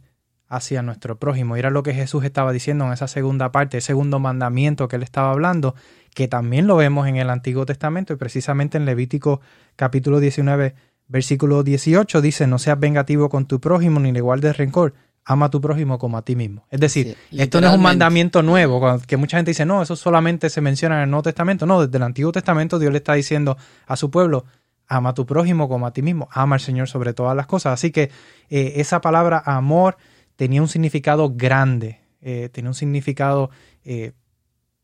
hacia 0.53 0.83
nuestro 0.83 1.17
prójimo. 1.17 1.55
Y 1.55 1.59
era 1.59 1.69
lo 1.69 1.83
que 1.83 1.93
Jesús 1.93 2.23
estaba 2.23 2.51
diciendo 2.51 2.85
en 2.85 2.93
esa 2.93 3.07
segunda 3.07 3.51
parte, 3.51 3.77
el 3.77 3.83
segundo 3.83 4.19
mandamiento 4.19 4.87
que 4.87 4.97
él 4.97 5.03
estaba 5.03 5.31
hablando, 5.31 5.75
que 6.13 6.27
también 6.27 6.67
lo 6.67 6.75
vemos 6.75 7.07
en 7.07 7.15
el 7.15 7.29
Antiguo 7.29 7.65
Testamento 7.65 8.13
y 8.13 8.17
precisamente 8.17 8.77
en 8.77 8.85
Levítico 8.85 9.41
capítulo 9.75 10.19
19, 10.19 10.75
versículo 11.07 11.63
18 11.63 12.21
dice, 12.21 12.45
no 12.45 12.59
seas 12.59 12.79
vengativo 12.79 13.29
con 13.29 13.47
tu 13.47 13.59
prójimo 13.59 13.99
ni 13.99 14.11
le 14.11 14.21
guardes 14.21 14.55
rencor, 14.55 14.93
ama 15.25 15.47
a 15.47 15.49
tu 15.49 15.59
prójimo 15.59 15.97
como 15.97 16.17
a 16.17 16.21
ti 16.21 16.35
mismo. 16.35 16.67
Es 16.69 16.79
decir, 16.79 17.17
Sí, 17.31 17.41
esto 17.41 17.59
no 17.59 17.67
es 17.67 17.73
un 17.73 17.81
mandamiento 17.81 18.43
nuevo, 18.43 18.99
que 19.07 19.17
mucha 19.17 19.37
gente 19.37 19.51
dice, 19.51 19.65
no, 19.65 19.81
eso 19.81 19.95
solamente 19.95 20.51
se 20.51 20.61
menciona 20.61 20.97
en 20.97 21.03
el 21.03 21.09
Nuevo 21.09 21.23
Testamento. 21.23 21.65
No, 21.65 21.81
desde 21.85 21.97
el 21.97 22.03
Antiguo 22.03 22.31
Testamento 22.31 22.77
Dios 22.77 22.91
le 22.91 22.99
está 22.99 23.13
diciendo 23.13 23.57
a 23.87 23.95
su 23.95 24.11
pueblo, 24.11 24.45
ama 24.87 25.09
a 25.09 25.13
tu 25.13 25.25
prójimo 25.25 25.67
como 25.67 25.87
a 25.87 25.93
ti 25.93 26.03
mismo, 26.03 26.29
ama 26.31 26.57
al 26.57 26.61
Señor 26.61 26.87
sobre 26.87 27.13
todas 27.13 27.35
las 27.35 27.47
cosas. 27.47 27.73
Así 27.73 27.91
que 27.91 28.11
eh, 28.49 28.73
esa 28.75 29.01
palabra 29.01 29.41
amor 29.45 29.97
tenía 30.35 30.61
un 30.61 30.67
significado 30.67 31.33
grande, 31.35 31.99
eh, 32.21 32.49
tenía 32.51 32.69
un 32.69 32.75
significado 32.75 33.49
eh, 33.83 34.13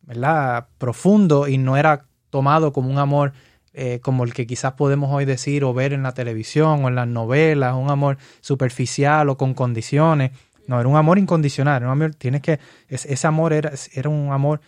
¿verdad? 0.01 0.67
profundo 0.77 1.47
y 1.47 1.57
no 1.57 1.77
era 1.77 2.05
tomado 2.29 2.73
como 2.73 2.89
un 2.89 2.97
amor 2.97 3.33
eh, 3.73 3.99
como 4.01 4.23
el 4.23 4.33
que 4.33 4.47
quizás 4.47 4.73
podemos 4.73 5.11
hoy 5.13 5.25
decir 5.25 5.63
o 5.63 5.73
ver 5.73 5.93
en 5.93 6.03
la 6.03 6.13
televisión 6.13 6.83
o 6.83 6.87
en 6.87 6.95
las 6.95 7.07
novelas, 7.07 7.75
un 7.75 7.89
amor 7.91 8.17
superficial 8.41 9.29
o 9.29 9.37
con 9.37 9.53
condiciones. 9.53 10.31
No, 10.67 10.79
era 10.79 10.89
un 10.89 10.97
amor 10.97 11.17
incondicional. 11.19 11.83
un 11.83 11.89
amor- 11.89 12.15
tienes 12.15 12.41
que, 12.41 12.59
es- 12.87 13.05
ese 13.05 13.27
amor 13.27 13.53
era, 13.53 13.71
era 13.93 14.09
un 14.09 14.31
amor 14.31 14.61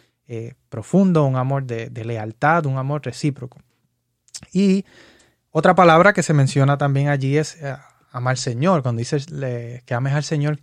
profundo, 0.70 1.26
un 1.26 1.36
amor 1.36 1.66
de 1.66 2.06
lealtad, 2.06 2.66
un 2.66 2.78
amor 2.78 3.02
recíproco. 3.04 3.60
Y 4.54 4.86
otra 5.50 5.76
palabra 5.76 6.14
que 6.14 6.24
se 6.24 6.34
menciona 6.34 6.78
también 6.78 7.10
allí 7.10 7.38
es 7.38 7.58
amar 8.12 8.32
al 8.32 8.38
Señor. 8.38 8.82
Cuando 8.84 9.00
dices 9.00 9.30
le- 9.32 9.84
que 9.86 9.94
ames 9.94 10.14
al 10.14 10.24
Señor, 10.24 10.60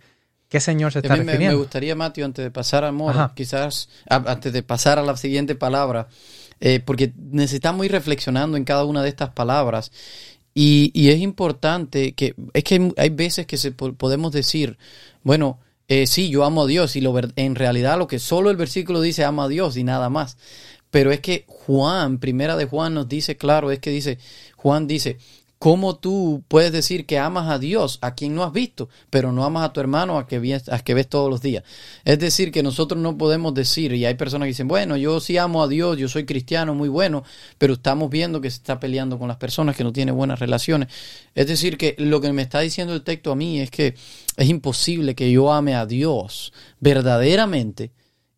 ¿qué 0.47 0.59
Señor 0.59 0.91
se 0.91 0.99
A 0.99 1.01
está 1.01 1.13
mí 1.13 1.19
me, 1.19 1.25
me 1.25 1.31
refiriendo? 1.33 1.57
gustaría, 1.59 1.95
Mateo, 1.95 2.25
antes 2.25 2.43
de 2.43 2.51
pasar 2.51 2.83
al 2.83 2.89
amor, 2.89 3.11
Ajá. 3.11 3.33
quizás 3.35 3.89
a- 4.09 4.15
antes 4.31 4.53
de 4.53 4.63
pasar 4.63 4.99
a 4.99 5.03
la 5.03 5.15
siguiente 5.17 5.55
palabra, 5.55 6.07
eh, 6.59 6.79
porque 6.79 7.13
necesitamos 7.17 7.85
ir 7.85 7.91
reflexionando 7.91 8.57
en 8.57 8.65
cada 8.65 8.85
una 8.85 9.01
de 9.03 9.09
estas 9.09 9.29
palabras. 9.29 9.91
Y, 10.53 10.91
y 10.93 11.09
es 11.09 11.19
importante 11.19 12.13
que, 12.13 12.35
es 12.53 12.63
que 12.63 12.75
hay, 12.75 12.93
hay 12.97 13.09
veces 13.09 13.45
que 13.45 13.57
se 13.57 13.71
podemos 13.71 14.31
decir, 14.31 14.77
bueno, 15.23 15.59
eh, 15.87 16.05
sí, 16.05 16.29
yo 16.29 16.43
amo 16.43 16.63
a 16.63 16.67
Dios, 16.67 16.95
y 16.95 17.01
lo 17.01 17.13
en 17.35 17.55
realidad 17.55 17.97
lo 17.97 18.07
que 18.07 18.19
solo 18.19 18.49
el 18.49 18.57
versículo 18.57 19.01
dice 19.01 19.23
amo 19.23 19.43
a 19.43 19.47
Dios 19.47 19.77
y 19.77 19.83
nada 19.83 20.09
más. 20.09 20.37
Pero 20.91 21.11
es 21.11 21.19
que 21.19 21.45
Juan, 21.47 22.17
primera 22.17 22.57
de 22.57 22.65
Juan 22.65 22.95
nos 22.95 23.07
dice 23.07 23.37
claro, 23.37 23.71
es 23.71 23.79
que 23.79 23.91
dice, 23.91 24.17
Juan 24.55 24.87
dice, 24.87 25.17
¿cómo 25.59 25.97
tú 25.97 26.43
puedes 26.47 26.71
decir 26.71 27.05
que 27.05 27.19
amas 27.19 27.49
a 27.49 27.59
Dios 27.59 27.99
a 28.01 28.15
quien 28.15 28.33
no 28.33 28.43
has 28.43 28.53
visto, 28.53 28.89
pero 29.09 29.33
no 29.33 29.43
amas 29.43 29.65
a 29.65 29.73
tu 29.73 29.81
hermano 29.81 30.17
a 30.17 30.25
que, 30.25 30.39
ves, 30.39 30.69
que 30.85 30.93
ves 30.93 31.09
todos 31.09 31.29
los 31.29 31.41
días? 31.41 31.63
Es 32.05 32.17
decir, 32.17 32.51
que 32.51 32.63
nosotros 32.63 32.99
no 32.99 33.17
podemos 33.17 33.53
decir, 33.53 33.93
y 33.93 34.05
hay 34.05 34.15
personas 34.15 34.45
que 34.45 34.51
dicen, 34.51 34.69
bueno, 34.69 34.95
yo 34.95 35.19
sí 35.19 35.37
amo 35.37 35.61
a 35.61 35.67
Dios, 35.67 35.97
yo 35.97 36.07
soy 36.07 36.25
cristiano, 36.25 36.73
muy 36.73 36.87
bueno, 36.87 37.23
pero 37.57 37.73
estamos 37.73 38.09
viendo 38.09 38.39
que 38.39 38.49
se 38.49 38.57
está 38.57 38.79
peleando 38.79 39.19
con 39.19 39.27
las 39.27 39.37
personas, 39.37 39.75
que 39.75 39.83
no 39.83 39.91
tiene 39.91 40.13
buenas 40.13 40.39
relaciones. 40.39 40.87
Es 41.35 41.47
decir, 41.47 41.77
que 41.77 41.95
lo 41.99 42.21
que 42.21 42.31
me 42.31 42.41
está 42.41 42.61
diciendo 42.61 42.93
el 42.93 43.03
texto 43.03 43.33
a 43.33 43.35
mí 43.35 43.59
es 43.59 43.69
que 43.69 43.95
es 44.37 44.49
imposible 44.49 45.13
que 45.13 45.29
yo 45.29 45.51
ame 45.51 45.75
a 45.75 45.85
Dios 45.85 46.53
verdaderamente 46.79 47.91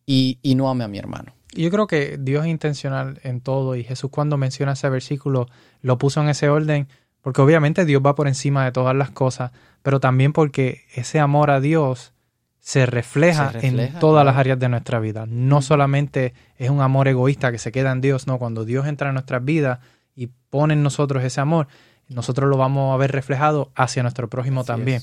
y, 0.08 0.40
y 0.42 0.56
no 0.56 0.70
ame 0.70 0.84
a 0.84 0.88
mi 0.88 0.98
hermano. 0.98 1.36
Yo 1.54 1.70
creo 1.70 1.86
que 1.86 2.18
Dios 2.18 2.46
es 2.46 2.50
intencional 2.50 3.20
en 3.24 3.42
todo 3.42 3.76
y 3.76 3.84
Jesús 3.84 4.10
cuando 4.10 4.38
menciona 4.38 4.72
ese 4.72 4.90
versículo 4.90 5.48
lo 5.82 5.98
puso 5.98 6.22
en 6.22 6.30
ese 6.30 6.48
orden 6.48 6.88
porque 7.22 7.42
obviamente 7.42 7.86
Dios 7.86 8.02
va 8.06 8.16
por 8.16 8.28
encima 8.28 8.66
de 8.66 8.72
todas 8.72 8.96
las 8.96 9.10
cosas, 9.12 9.52
pero 9.84 10.00
también 10.00 10.34
porque 10.34 10.84
ese 10.96 11.20
amor 11.20 11.52
a 11.52 11.60
Dios 11.60 12.14
se 12.60 12.86
refleja, 12.86 13.48
Se 13.52 13.60
refleja, 13.60 13.94
en 13.94 14.00
todas 14.00 14.24
las 14.26 14.38
áreas 14.38 14.60
de 14.60 14.70
nuestra 14.70 15.00
vida. 15.00 15.26
No 15.28 15.62
solamente 15.64 16.34
es 16.58 16.70
un 16.70 16.82
amor 16.82 17.08
egoísta 17.08 17.52
que 17.52 17.58
se 17.58 17.72
queda 17.72 17.92
en 17.92 18.02
Dios, 18.02 18.28
no, 18.28 18.38
cuando 18.38 18.66
Dios 18.66 18.86
entra 18.88 19.08
en 19.10 19.16
nuestras 19.16 19.44
vidas 19.44 19.80
y 20.16 20.28
pone 20.50 20.74
en 20.76 20.84
nosotros 20.84 21.24
ese 21.24 21.42
amor, 21.42 21.68
nosotros 22.08 22.50
lo 22.50 22.58
vamos 22.58 22.94
a 22.94 22.98
ver 22.98 23.12
reflejado 23.12 23.72
hacia 23.76 24.04
nuestro 24.04 24.30
prójimo 24.30 24.62
Así 24.62 24.68
también. 24.68 25.02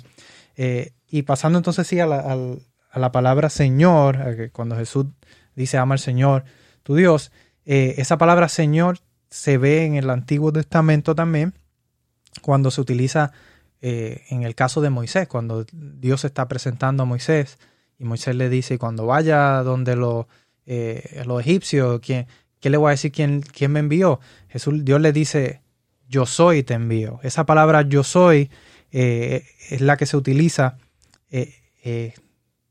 Eh, 0.56 0.92
y 1.08 1.22
pasando 1.22 1.58
entonces 1.58 1.86
sí 1.86 1.98
a 2.00 2.06
la, 2.06 2.20
al- 2.20 2.60
a 2.90 2.98
la 2.98 3.10
palabra 3.12 3.48
Señor, 3.50 4.50
cuando 4.52 4.76
Jesús 4.76 5.06
dice 5.56 5.78
ama 5.78 5.94
al 5.94 5.98
Señor, 5.98 6.44
tu 6.82 6.94
Dios, 6.94 7.32
eh, 7.66 7.94
esa 7.98 8.18
palabra 8.18 8.48
Señor 8.48 8.98
se 9.30 9.58
ve 9.58 9.84
en 9.84 9.94
el 9.96 10.10
Antiguo 10.10 10.52
Testamento 10.52 11.14
también, 11.14 11.54
cuando 12.40 12.70
se 12.70 12.80
utiliza 12.80 13.32
eh, 13.80 14.22
en 14.30 14.42
el 14.42 14.54
caso 14.54 14.80
de 14.80 14.90
Moisés, 14.90 15.28
cuando 15.28 15.64
Dios 15.72 16.24
está 16.24 16.48
presentando 16.48 17.02
a 17.02 17.06
Moisés 17.06 17.58
y 17.98 18.04
Moisés 18.04 18.34
le 18.36 18.48
dice, 18.48 18.78
cuando 18.78 19.06
vaya 19.06 19.62
donde 19.62 19.96
los, 19.96 20.26
eh, 20.66 21.22
los 21.26 21.40
egipcios, 21.40 22.00
¿quién, 22.00 22.26
¿qué 22.60 22.70
le 22.70 22.76
voy 22.76 22.88
a 22.88 22.90
decir 22.90 23.12
quién, 23.12 23.40
quién 23.40 23.72
me 23.72 23.80
envió? 23.80 24.20
Jesús, 24.48 24.84
Dios 24.84 25.00
le 25.00 25.12
dice, 25.12 25.60
yo 26.08 26.26
soy 26.26 26.62
te 26.62 26.74
envío. 26.74 27.20
Esa 27.22 27.44
palabra 27.46 27.82
yo 27.82 28.02
soy 28.02 28.50
eh, 28.92 29.44
es 29.70 29.80
la 29.80 29.96
que 29.96 30.06
se 30.06 30.16
utiliza. 30.16 30.76
eh, 31.30 31.54
eh, 31.84 32.14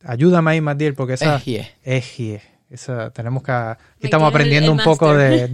ayúdame 0.04 0.52
ahí, 0.52 0.62
Matiel, 0.62 0.94
porque 0.94 1.14
esa 1.14 1.36
Ejie. 1.38 1.68
Ejie. 1.84 2.42
Esa, 2.70 3.12
tenemos 3.12 3.44
que. 3.44 3.52
Aquí 3.52 3.78
estamos 4.02 4.28
el- 4.28 4.36
aprendiendo 4.36 4.72
el 4.74 4.78
un 4.80 4.84
poco 4.84 5.14
de- 5.14 5.48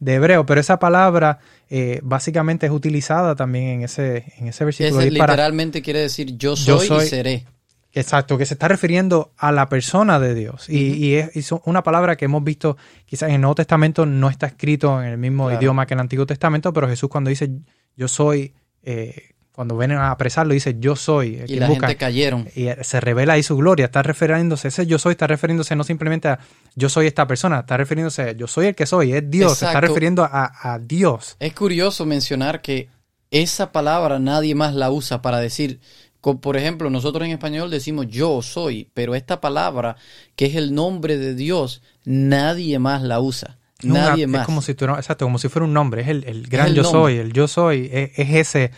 de 0.00 0.14
hebreo, 0.14 0.46
pero 0.46 0.60
esa 0.60 0.78
palabra 0.78 1.38
eh, 1.70 2.00
básicamente 2.02 2.66
es 2.66 2.72
utilizada 2.72 3.34
también 3.34 3.66
en 3.66 3.82
ese, 3.82 4.32
en 4.38 4.48
ese 4.48 4.64
versículo. 4.64 4.96
Para- 5.18 5.32
literalmente 5.34 5.82
quiere 5.82 6.00
decir 6.00 6.36
yo 6.36 6.54
Yo 6.54 6.78
soy, 6.80 7.04
y 7.04 7.08
seré. 7.08 7.46
Exacto, 7.92 8.38
que 8.38 8.46
se 8.46 8.54
está 8.54 8.68
refiriendo 8.68 9.32
a 9.36 9.50
la 9.50 9.68
persona 9.68 10.20
de 10.20 10.34
Dios. 10.34 10.68
Y, 10.68 11.14
es, 11.14 11.50
una 11.64 11.82
palabra 11.82 12.16
que 12.16 12.26
hemos 12.26 12.44
visto, 12.44 12.76
quizás 13.06 13.30
en 13.30 13.36
el 13.36 13.40
Nuevo 13.40 13.54
Testamento 13.56 14.06
no 14.06 14.28
está 14.28 14.46
escrito 14.46 15.02
en 15.02 15.08
el 15.08 15.18
mismo 15.18 15.46
Claro. 15.46 15.60
idioma 15.60 15.86
que 15.86 15.94
en 15.94 15.98
el 16.00 16.02
Antiguo 16.02 16.26
Testamento, 16.26 16.72
pero 16.72 16.86
Jesús 16.88 17.08
cuando 17.08 17.30
dice 17.30 17.50
yo 17.96 18.06
soy, 18.06 18.54
eh, 18.82 19.30
cuando 19.58 19.76
vienen 19.76 19.98
a 19.98 20.12
apresarlo, 20.12 20.54
dice 20.54 20.76
yo 20.78 20.94
soy. 20.94 21.34
eh, 21.34 21.44
Y 21.48 21.56
la 21.56 21.66
busca. 21.66 21.88
gente 21.88 21.98
cayeron. 21.98 22.48
Y 22.54 22.68
se 22.82 23.00
revela 23.00 23.32
ahí 23.32 23.42
su 23.42 23.56
gloria, 23.56 23.86
está 23.86 24.04
refiriéndose, 24.04 24.68
ese 24.68 24.86
yo 24.86 25.00
soy 25.00 25.10
está 25.12 25.26
refiriéndose 25.26 25.74
no 25.74 25.82
simplemente 25.82 26.28
a 26.28 26.38
yo 26.76 26.88
soy 26.88 27.08
esta 27.08 27.26
persona, 27.26 27.58
está 27.58 27.76
refiriéndose 27.76 28.22
a 28.22 28.32
yo 28.32 28.46
soy 28.46 28.66
el 28.66 28.74
que 28.76 28.86
soy, 28.86 29.12
es 29.14 29.28
Dios, 29.28 29.58
se 29.58 29.66
está 29.66 29.80
refiriendo 29.80 30.22
a, 30.22 30.52
a 30.74 30.78
Dios. 30.78 31.34
Es 31.40 31.52
curioso 31.54 32.06
mencionar 32.06 32.62
que 32.62 32.88
esa 33.32 33.72
palabra 33.72 34.20
nadie 34.20 34.54
más 34.54 34.74
la 34.74 34.92
usa 34.92 35.20
para 35.22 35.40
decir, 35.40 35.80
co- 36.20 36.40
por 36.40 36.56
ejemplo, 36.56 36.88
nosotros 36.88 37.24
en 37.26 37.32
español 37.32 37.68
decimos 37.68 38.06
yo 38.08 38.40
soy, 38.42 38.88
pero 38.94 39.16
esta 39.16 39.40
palabra, 39.40 39.96
que 40.36 40.46
es 40.46 40.54
el 40.54 40.72
nombre 40.72 41.18
de 41.18 41.34
Dios, 41.34 41.82
nadie 42.04 42.78
más 42.78 43.02
la 43.02 43.20
usa. 43.20 43.58
Es 43.80 43.84
una- 43.84 44.08
Nadie 44.10 44.24
es 44.24 44.30
más. 44.30 44.46
como 44.46 44.60
si 44.62 44.74
tuviera- 44.74 44.98
exacto, 44.98 45.24
como 45.24 45.38
si 45.38 45.48
fuera 45.48 45.64
un 45.66 45.72
nombre, 45.72 46.02
es 46.02 46.08
el, 46.08 46.24
el 46.24 46.46
gran 46.48 46.68
el 46.68 46.74
yo 46.74 46.82
nombre. 46.82 47.00
soy, 47.00 47.16
el 47.18 47.32
yo 47.32 47.46
soy, 47.48 47.88
es, 47.92 48.10
es 48.18 48.34
ese, 48.34 48.70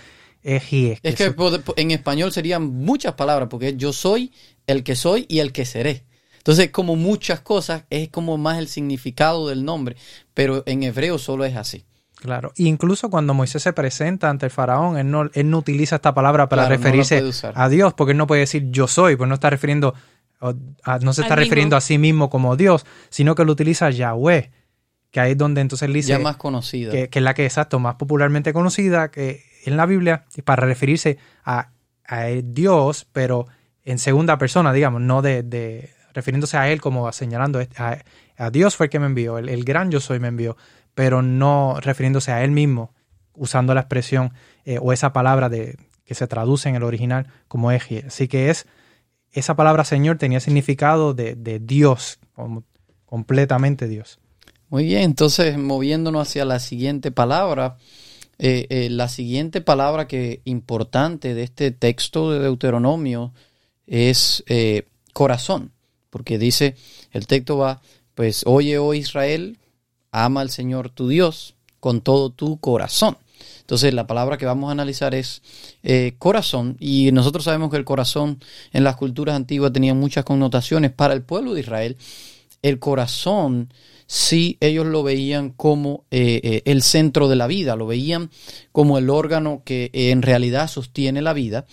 es 0.42 1.14
que 1.16 1.34
en 1.76 1.90
español 1.90 2.32
serían 2.32 2.62
muchas 2.64 3.14
palabras, 3.14 3.48
porque 3.50 3.76
yo 3.76 3.92
soy, 3.92 4.32
el 4.66 4.82
que 4.84 4.96
soy 4.96 5.26
y 5.28 5.40
el 5.40 5.52
que 5.52 5.64
seré. 5.64 6.04
Entonces, 6.38 6.70
como 6.70 6.96
muchas 6.96 7.40
cosas, 7.40 7.84
es 7.90 8.08
como 8.08 8.38
más 8.38 8.58
el 8.58 8.68
significado 8.68 9.48
del 9.48 9.64
nombre, 9.64 9.96
pero 10.32 10.62
en 10.66 10.82
hebreo 10.82 11.18
solo 11.18 11.44
es 11.44 11.54
así. 11.56 11.84
Claro, 12.16 12.52
incluso 12.56 13.08
cuando 13.10 13.32
Moisés 13.34 13.62
se 13.62 13.72
presenta 13.72 14.28
ante 14.28 14.46
el 14.46 14.50
faraón, 14.52 14.98
él 14.98 15.10
no, 15.10 15.30
él 15.32 15.50
no 15.50 15.58
utiliza 15.58 15.96
esta 15.96 16.12
palabra 16.14 16.48
para 16.48 16.66
Claro, 16.66 16.76
referirse 16.76 17.22
a 17.54 17.68
Dios, 17.68 17.94
porque 17.94 18.12
él 18.12 18.18
no 18.18 18.26
puede 18.26 18.40
decir 18.42 18.66
yo 18.70 18.86
soy, 18.88 19.16
pues 19.16 19.26
no 19.28 19.34
está 19.34 19.48
refiriendo, 19.50 19.94
a- 20.40 20.98
no 20.98 21.12
se 21.12 21.22
Al 21.22 21.24
está 21.24 21.36
mismo. 21.36 21.36
refiriendo 21.36 21.76
a 21.76 21.80
sí 21.80 21.96
mismo 21.98 22.28
como 22.30 22.56
Dios, 22.56 22.84
sino 23.08 23.34
que 23.34 23.44
lo 23.44 23.52
utiliza 23.52 23.88
Yahweh, 23.90 24.50
que 25.10 25.20
ahí 25.20 25.32
es 25.32 25.38
donde 25.38 25.60
entonces 25.62 25.86
él 25.88 25.94
dice 25.94 26.08
ya 26.10 26.18
más 26.18 26.36
conocida. 26.36 26.90
que, 26.92 27.08
que 27.08 27.18
es 27.18 27.22
la 27.22 27.32
que 27.34 27.44
exacto 27.44 27.78
más 27.78 27.94
popularmente 27.96 28.52
conocida 28.52 29.10
que 29.10 29.42
en 29.64 29.76
la 29.76 29.86
Biblia 29.86 30.24
para 30.44 30.66
referirse 30.66 31.18
a, 31.44 31.70
a 32.06 32.24
Dios, 32.44 33.06
pero 33.12 33.46
en 33.84 33.98
segunda 33.98 34.38
persona, 34.38 34.72
digamos, 34.72 35.00
no 35.00 35.22
de, 35.22 35.42
de- 35.42 35.90
refiriéndose 36.12 36.56
a 36.56 36.68
él 36.70 36.80
como 36.80 37.10
señalando 37.12 37.60
a, 37.76 37.98
a 38.36 38.50
Dios 38.50 38.76
fue 38.76 38.86
el 38.86 38.90
que 38.90 38.98
me 38.98 39.06
envió, 39.06 39.38
el, 39.38 39.48
el 39.48 39.64
gran 39.64 39.90
yo 39.90 40.00
soy 40.00 40.18
me 40.18 40.28
envió, 40.28 40.56
pero 40.94 41.22
no 41.22 41.78
refiriéndose 41.80 42.32
a 42.32 42.42
él 42.42 42.50
mismo, 42.50 42.92
usando 43.32 43.74
la 43.74 43.80
expresión 43.80 44.32
eh, 44.64 44.78
o 44.82 44.92
esa 44.92 45.12
palabra 45.12 45.48
de 45.48 45.76
que 46.04 46.14
se 46.14 46.26
traduce 46.26 46.68
en 46.68 46.74
el 46.74 46.82
original 46.82 47.28
como 47.46 47.70
eje. 47.70 48.04
Así 48.06 48.26
que 48.26 48.50
es 48.50 48.66
esa 49.30 49.54
palabra 49.54 49.84
Señor 49.84 50.18
tenía 50.18 50.40
significado 50.40 51.14
de, 51.14 51.36
de 51.36 51.60
Dios, 51.60 52.18
completamente 53.06 53.86
Dios. 53.86 54.18
Muy 54.68 54.84
bien, 54.84 55.02
entonces 55.02 55.56
moviéndonos 55.56 56.28
hacia 56.28 56.44
la 56.44 56.58
siguiente 56.58 57.12
palabra, 57.12 57.76
eh, 58.42 58.66
eh, 58.70 58.88
la 58.88 59.10
siguiente 59.10 59.60
palabra 59.60 60.08
que 60.08 60.40
importante 60.46 61.34
de 61.34 61.42
este 61.42 61.72
texto 61.72 62.32
de 62.32 62.38
Deuteronomio 62.38 63.34
es 63.86 64.42
eh, 64.46 64.86
corazón, 65.12 65.72
porque 66.08 66.38
dice, 66.38 66.74
el 67.12 67.26
texto 67.26 67.58
va, 67.58 67.82
pues 68.14 68.44
oye, 68.46 68.78
oh 68.78 68.94
Israel, 68.94 69.58
ama 70.10 70.40
al 70.40 70.48
Señor 70.48 70.88
tu 70.88 71.08
Dios 71.08 71.54
con 71.80 72.00
todo 72.00 72.30
tu 72.30 72.58
corazón. 72.60 73.18
Entonces 73.60 73.92
la 73.92 74.06
palabra 74.06 74.38
que 74.38 74.46
vamos 74.46 74.70
a 74.70 74.72
analizar 74.72 75.14
es 75.14 75.42
corazón 76.18 76.78
y 76.80 77.12
nosotros 77.12 77.44
sabemos 77.44 77.70
que 77.70 77.76
el 77.76 77.84
corazón 77.84 78.42
en 78.72 78.84
las 78.84 78.96
culturas 78.96 79.36
antiguas 79.36 79.72
tenía 79.72 79.92
muchas 79.92 80.24
connotaciones. 80.24 80.92
Para 80.92 81.12
el 81.12 81.22
pueblo 81.22 81.52
de 81.52 81.60
Israel, 81.60 81.98
el 82.62 82.78
corazón 82.78 83.68
sí 84.10 84.58
ellos 84.58 84.86
lo 84.86 85.04
veían 85.04 85.50
como 85.50 86.04
eh, 86.10 86.40
eh, 86.42 86.62
el 86.64 86.82
centro 86.82 87.28
de 87.28 87.36
la 87.36 87.46
vida, 87.46 87.76
lo 87.76 87.86
veían 87.86 88.30
como 88.72 88.98
el 88.98 89.08
órgano 89.08 89.62
que 89.64 89.84
eh, 89.92 90.10
en 90.10 90.22
realidad 90.22 90.66
sostiene 90.68 91.22
la 91.22 91.32
vida. 91.32 91.64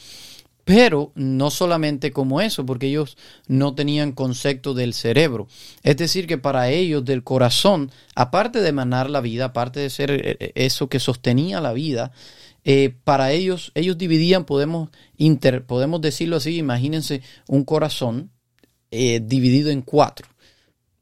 Pero 0.64 1.14
no 1.16 1.50
solamente 1.50 2.12
como 2.12 2.40
eso, 2.40 2.64
porque 2.64 2.88
ellos 2.88 3.18
no 3.48 3.74
tenían 3.74 4.12
concepto 4.12 4.76
del 4.76 4.94
cerebro. 4.94 5.48
Es 5.82 5.98
decir, 5.98 6.28
que 6.28 6.38
para 6.38 6.70
ellos 6.70 7.04
del 7.06 7.24
corazón, 7.24 7.90
aparte 8.14 8.62
de 8.62 8.70
emanar 8.70 9.10
la 9.10 9.22
vida, 9.22 9.46
aparte 9.46 9.80
de 9.80 9.90
ser 9.90 10.38
eso 10.56 10.90
que 10.90 11.00
sostenía 11.00 11.62
la 11.62 11.72
vida, 11.72 12.12
para 13.06 13.32
ellos, 13.32 13.72
ellos 13.76 13.98
dividían, 13.98 14.44
podemos, 14.44 14.90
podemos 15.68 16.02
decirlo 16.02 16.36
así, 16.36 16.58
imagínense 16.58 17.22
un 17.48 17.64
corazón 17.64 18.30
dividido 18.92 19.70
en 19.70 19.82
cuatro. 19.82 20.28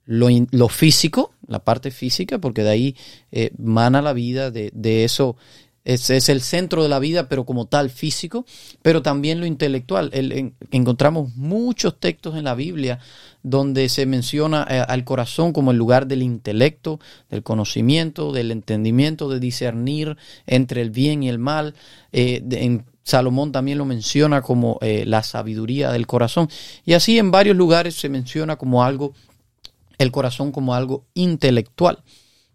Lo, 0.07 0.69
físico, 0.69 1.33
la 1.47 1.59
parte 1.59 1.89
física, 1.89 2.37
porque 2.37 2.63
de 2.63 2.69
ahí 2.69 2.95
eh, 3.31 3.49
mana 3.57 4.03
la 4.03 4.13
vida, 4.13 4.51
de, 4.51 4.71
eso 5.03 5.35
es, 5.83 6.29
el 6.29 6.41
centro 6.41 6.83
de 6.83 6.89
la 6.89 6.99
vida, 6.99 7.27
pero 7.27 7.43
como 7.43 7.65
tal 7.65 7.89
físico, 7.89 8.45
pero 8.83 9.01
también 9.01 9.39
lo 9.39 9.47
intelectual. 9.47 10.11
El- 10.13 10.31
en- 10.31 10.55
encontramos 10.69 11.35
muchos 11.35 11.99
textos 11.99 12.35
en 12.35 12.43
la 12.43 12.53
Biblia 12.53 12.99
donde 13.41 13.89
se 13.89 14.05
menciona 14.05 14.67
eh, 14.69 14.83
al 14.87 15.03
corazón 15.05 15.53
como 15.53 15.71
el 15.71 15.77
lugar 15.77 16.05
del 16.05 16.21
intelecto, 16.21 16.99
del 17.31 17.41
conocimiento, 17.41 18.31
del 18.31 18.51
entendimiento, 18.51 19.27
de 19.27 19.39
discernir 19.39 20.17
entre 20.45 20.81
el 20.81 20.91
bien 20.91 21.23
y 21.23 21.29
el 21.29 21.39
mal. 21.39 21.73
Eh, 22.11 22.43
en 22.51 22.85
Salomón 23.03 23.51
también 23.51 23.77
lo 23.79 23.85
menciona 23.85 24.41
como 24.41 24.79
la 24.81 25.21
sabiduría 25.21 25.91
del 25.91 26.07
corazón. 26.07 26.49
Y 26.85 26.93
así 26.93 27.19
en 27.19 27.29
varios 27.29 27.55
lugares 27.55 27.93
se 27.93 28.09
menciona 28.09 28.55
como 28.55 28.83
algo, 28.83 29.13
el 29.97 30.11
corazón 30.11 30.51
como 30.51 30.73
algo 30.75 31.05
intelectual 31.13 32.03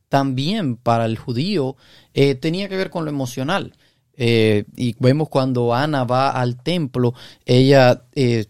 también 0.09 0.77
para 0.77 1.07
el 1.07 1.17
judío 1.17 1.77
eh, 2.15 2.35
tenía 2.35 2.69
que 2.69 2.77
ver 2.77 2.91
con 2.91 3.05
lo 3.05 3.11
emocional. 3.11 3.75
Eh, 4.17 4.65
y 4.77 4.95
vemos 4.99 5.29
cuando 5.31 5.73
Ana 5.73 6.05
va 6.05 6.31
al 6.31 6.63
templo, 6.63 7.15
ella 7.47 8.03
eh, 8.15 8.47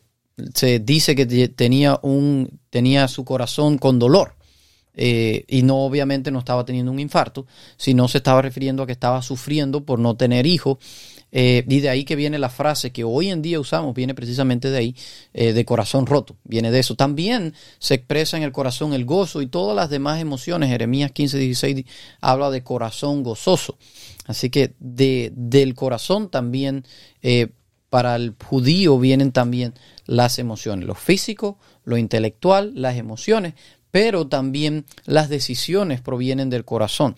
se 0.55 0.81
dice 0.81 1.15
que 1.15 1.27
te- 1.27 1.49
tenía, 1.49 2.01
un, 2.03 2.59
tenía 2.71 3.07
su 3.09 3.25
corazón 3.25 3.79
con 3.79 3.99
dolor. 3.99 4.37
Eh, 4.95 5.45
y 5.49 5.63
no 5.63 5.85
obviamente 5.85 6.31
no 6.31 6.41
estaba 6.41 6.65
teniendo 6.65 6.91
un 6.91 6.99
infarto, 6.99 7.47
sino 7.77 8.09
se 8.09 8.19
estaba 8.19 8.43
refiriendo 8.43 8.83
a 8.83 8.87
que 8.87 8.93
estaba 8.93 9.23
sufriendo 9.23 9.85
por 9.85 9.99
no 9.99 10.17
tener 10.17 10.47
hijos. 10.47 10.79
Eh, 11.33 11.65
y 11.69 11.81
de 11.81 11.89
ahí 11.89 12.05
que 12.05 12.17
viene 12.17 12.39
la 12.39 12.49
frase 12.49 12.91
que 12.91 13.05
hoy 13.05 13.31
en 13.31 13.43
día 13.43 13.61
usamos, 13.61 13.95
viene 13.95 14.15
precisamente 14.15 14.71
de 14.71 14.79
ahí, 14.79 14.97
eh, 15.33 15.53
de 15.53 15.65
corazón 15.65 16.07
roto, 16.07 16.37
viene 16.45 16.71
de 16.71 16.81
eso. 16.81 16.97
También 16.97 17.55
se 17.79 17.95
expresa 17.95 18.37
en 18.37 18.43
el 18.43 18.53
corazón 18.53 18.93
el 18.93 19.05
gozo 19.05 19.43
y 19.43 19.47
todas 19.47 19.77
las 19.77 19.91
demás 19.91 20.21
emociones. 20.21 20.71
Jeremías 20.71 21.13
15, 21.13 21.39
16 21.39 21.85
habla 22.21 22.51
de 22.51 22.63
corazón 22.63 23.23
gozoso. 23.23 23.79
Así 24.27 24.51
que 24.51 24.75
de, 24.79 25.33
del 25.35 25.75
corazón 25.75 26.31
también, 26.31 26.85
eh, 27.23 27.49
para 27.89 28.15
el 28.17 28.35
judío 28.45 28.99
vienen 28.99 29.33
también 29.33 29.75
las 30.07 30.39
emociones, 30.39 30.87
lo 30.87 30.95
físico, 30.95 31.59
lo 31.85 31.97
intelectual, 31.97 32.73
las 32.75 32.97
emociones, 32.97 33.55
pero 33.91 34.29
también 34.29 34.85
las 35.07 35.29
decisiones 35.29 36.01
provienen 36.01 36.51
del 36.51 36.65
corazón. 36.65 37.17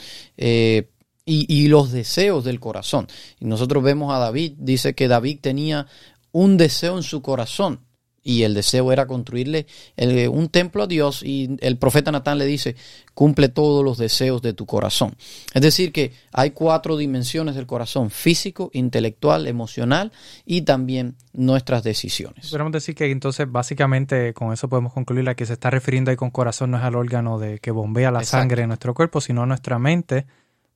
Y, 1.25 1.47
y 1.53 1.69
los 1.69 1.93
deseos 1.93 2.45
del 2.45 2.61
corazón. 2.61 3.07
Y 3.41 3.45
nosotros 3.47 3.83
vemos 3.83 4.13
a 4.15 4.19
David, 4.19 4.55
dice 4.59 4.95
que 4.95 5.09
David 5.09 5.39
tenía 5.41 5.87
un 6.33 6.57
deseo 6.57 6.97
en 6.97 7.03
su 7.03 7.23
corazón 7.23 7.81
y 8.25 8.45
el 8.45 8.55
deseo 8.55 8.93
era 8.93 9.07
construirle 9.09 9.67
el- 9.97 10.29
un 10.29 10.49
templo 10.49 10.85
a 10.85 10.87
Dios 10.87 11.25
y 11.25 11.57
el 11.61 11.77
profeta 11.77 12.13
Natán 12.13 12.39
le 12.39 12.47
dice, 12.47 12.77
cumple 13.15 13.49
todos 13.49 13.85
los 13.85 13.99
deseos 13.99 14.41
de 14.43 14.53
tu 14.53 14.65
corazón. 14.65 15.17
Es 15.53 15.61
decir, 15.61 15.91
que 15.93 16.13
hay 16.33 16.53
cuatro 16.53 16.97
dimensiones 16.97 17.57
del 17.57 17.67
corazón, 17.67 18.11
físico, 18.11 18.71
intelectual, 18.75 19.49
emocional 19.49 20.13
y 20.47 20.63
también 20.63 21.17
nuestras 21.33 21.83
decisiones. 21.83 22.49
Podemos 22.49 22.73
decir 22.73 22.95
que 22.95 23.11
entonces 23.11 23.51
básicamente 23.51 24.33
con 24.35 24.53
eso 24.53 24.69
podemos 24.69 24.93
concluir 24.93 25.25
la 25.25 25.35
que 25.35 25.45
se 25.45 25.55
está 25.55 25.71
refiriendo 25.71 26.11
ahí 26.13 26.17
con 26.17 26.31
corazón 26.31 26.71
no 26.71 26.79
es 26.79 26.85
al 26.85 26.95
órgano 26.95 27.41
de 27.41 27.59
que 27.59 27.73
bombea 27.73 28.13
la 28.13 28.21
Exacto. 28.21 28.41
sangre 28.43 28.63
en 28.63 28.69
nuestro 28.69 28.95
cuerpo, 28.95 29.21
sino 29.21 29.45
nuestra 29.47 29.81
mente, 29.81 30.27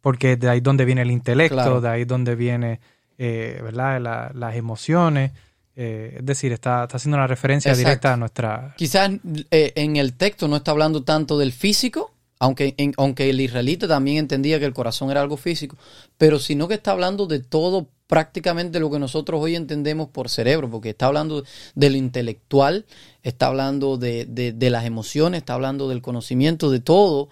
porque 0.01 0.37
de 0.37 0.49
ahí 0.49 0.59
es 0.59 0.63
donde 0.63 0.85
viene 0.85 1.03
el 1.03 1.11
intelecto, 1.11 1.55
Claro. 1.57 1.81
de 1.81 1.89
ahí 1.89 2.03
es 2.03 2.09
donde 2.09 2.35
viene 2.35 2.81
eh, 3.19 3.61
¿verdad? 3.63 4.01
La- 4.01 4.31
las 4.35 4.57
emociones, 4.57 5.33
eh, 5.75 6.17
es 6.19 6.27
decir, 6.27 6.53
está, 6.53 6.83
está 6.85 6.97
haciendo 6.99 7.17
una 7.17 7.27
referencia 7.27 7.71
Exacto. 7.71 7.89
directa 7.89 8.13
a 8.13 8.17
nuestra... 8.19 8.75
Quizás 8.77 9.11
eh, 9.51 9.73
en 9.75 9.97
el 9.97 10.13
texto 10.15 10.49
no 10.49 10.57
está 10.57 10.71
hablando 10.73 11.03
tanto 11.03 11.39
del 11.39 11.53
físico, 11.53 12.13
aunque, 12.39 12.75
en- 12.77 12.93
aunque 12.99 13.31
el 13.31 13.41
israelita 13.41 13.89
también 13.89 14.19
entendía 14.19 14.59
que 14.59 14.67
el 14.67 14.75
corazón 14.75 15.11
era 15.11 15.23
algo 15.23 15.39
físico, 15.39 15.77
pero 16.19 16.39
sino 16.39 16.69
que 16.69 16.75
está 16.75 16.91
hablando 16.91 17.27
de 17.27 17.39
todo 17.41 17.89
prácticamente 18.07 18.81
lo 18.81 18.91
que 18.91 18.99
nosotros 18.99 19.41
hoy 19.43 19.57
entendemos 19.57 20.09
por 20.09 20.29
cerebro, 20.29 20.71
porque 20.71 20.91
está 20.91 21.07
hablando 21.07 21.43
de 21.75 21.91
lo 21.91 21.97
intelectual, 21.97 22.85
está 23.23 23.47
hablando 23.47 23.97
de, 23.97 24.27
de- 24.27 24.53
de 24.53 24.71
las 24.71 24.85
emociones, 24.85 25.39
está 25.39 25.55
hablando 25.55 25.89
del 25.89 26.03
conocimiento, 26.03 26.71
de 26.71 26.81
todo. 26.81 27.29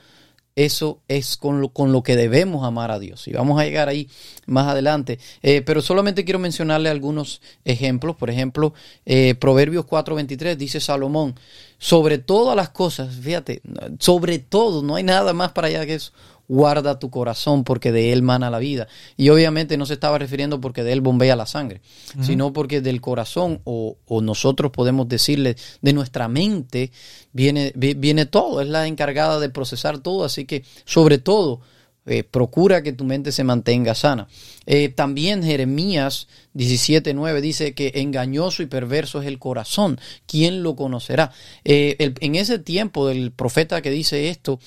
Eso 0.57 1.01
es 1.09 1.37
con 1.37 1.61
lo, 1.61 1.71
con 1.71 1.91
lo 1.91 2.05
que 2.05 2.15
debemos 2.15 2.65
amar 2.65 2.93
a 2.93 3.01
Dios. 3.01 3.27
Y 3.27 3.33
vamos 3.33 3.61
a 3.61 3.65
llegar 3.65 3.89
ahí 3.89 4.09
más 4.47 4.69
adelante. 4.69 5.19
Eh, 5.43 5.63
pero 5.63 5.83
solamente 5.83 6.25
quiero 6.25 6.39
mencionarle 6.39 6.91
algunos 6.91 7.41
ejemplos. 7.65 8.15
Por 8.15 8.31
ejemplo, 8.31 8.73
eh, 9.05 9.35
Proverbios 9.35 9.85
4:23 9.85 10.57
dice 10.57 10.81
Salomón, 10.81 11.35
sobre 11.79 12.19
todas 12.19 12.55
las 12.57 12.71
cosas, 12.71 13.17
fíjate, 13.17 13.63
sobre 13.99 14.39
todo, 14.39 14.83
no 14.83 14.95
hay 14.95 15.03
nada 15.03 15.33
más 15.33 15.53
para 15.53 15.67
allá 15.67 15.85
que 15.87 15.95
eso. 15.95 16.13
Guarda 16.47 16.99
tu 16.99 17.09
corazón 17.11 17.65
porque 17.65 17.91
de 17.91 18.13
él 18.13 18.23
mana 18.23 18.51
la 18.51 18.59
vida. 18.59 18.87
Y 19.17 19.31
obviamente 19.31 19.77
no 19.79 19.87
se 19.87 19.95
estaba 19.95 20.19
refiriendo 20.19 20.61
porque 20.61 20.83
de 20.85 20.93
él 20.93 21.01
bombea 21.01 21.37
la 21.37 21.47
sangre, 21.47 21.81
sino 22.23 22.53
porque 22.53 22.81
del 22.83 23.01
corazón 23.01 23.61
o, 23.65 23.97
o 24.07 24.21
nosotros 24.21 24.71
podemos 24.71 25.09
decirle 25.09 25.57
de 25.81 25.93
nuestra 25.95 26.29
mente 26.29 26.91
viene, 27.33 27.73
vi- 27.75 27.95
viene 27.95 28.27
todo, 28.27 28.61
es 28.61 28.69
la 28.69 28.87
encargada 28.87 29.41
de 29.41 29.49
procesar 29.49 29.99
todo. 30.01 30.25
Así 30.25 30.45
que 30.45 30.65
sobre 30.85 31.19
todo 31.19 31.61
eh, 32.07 32.23
procura 32.23 32.83
que 32.83 32.93
tu 32.93 33.05
mente 33.05 33.33
se 33.33 33.45
mantenga 33.45 33.95
sana. 33.95 34.29
Eh, 34.67 34.91
también 34.91 35.43
Jeremías 35.43 36.29
17.9 36.55 37.41
dice 37.41 37.75
que 37.75 37.93
engañoso 37.95 38.63
y 38.63 38.67
perverso 38.67 39.23
es 39.23 39.27
el 39.27 39.39
corazón. 39.39 39.99
¿Quién 40.27 40.63
lo 40.63 40.77
conocerá? 40.77 41.33
Eh, 41.65 41.97
en 42.21 42.35
ese 42.35 42.59
tiempo 42.59 43.09
del 43.09 43.33
profeta 43.33 43.81
que 43.81 43.91
dice 43.91 44.29
esto, 44.29 44.61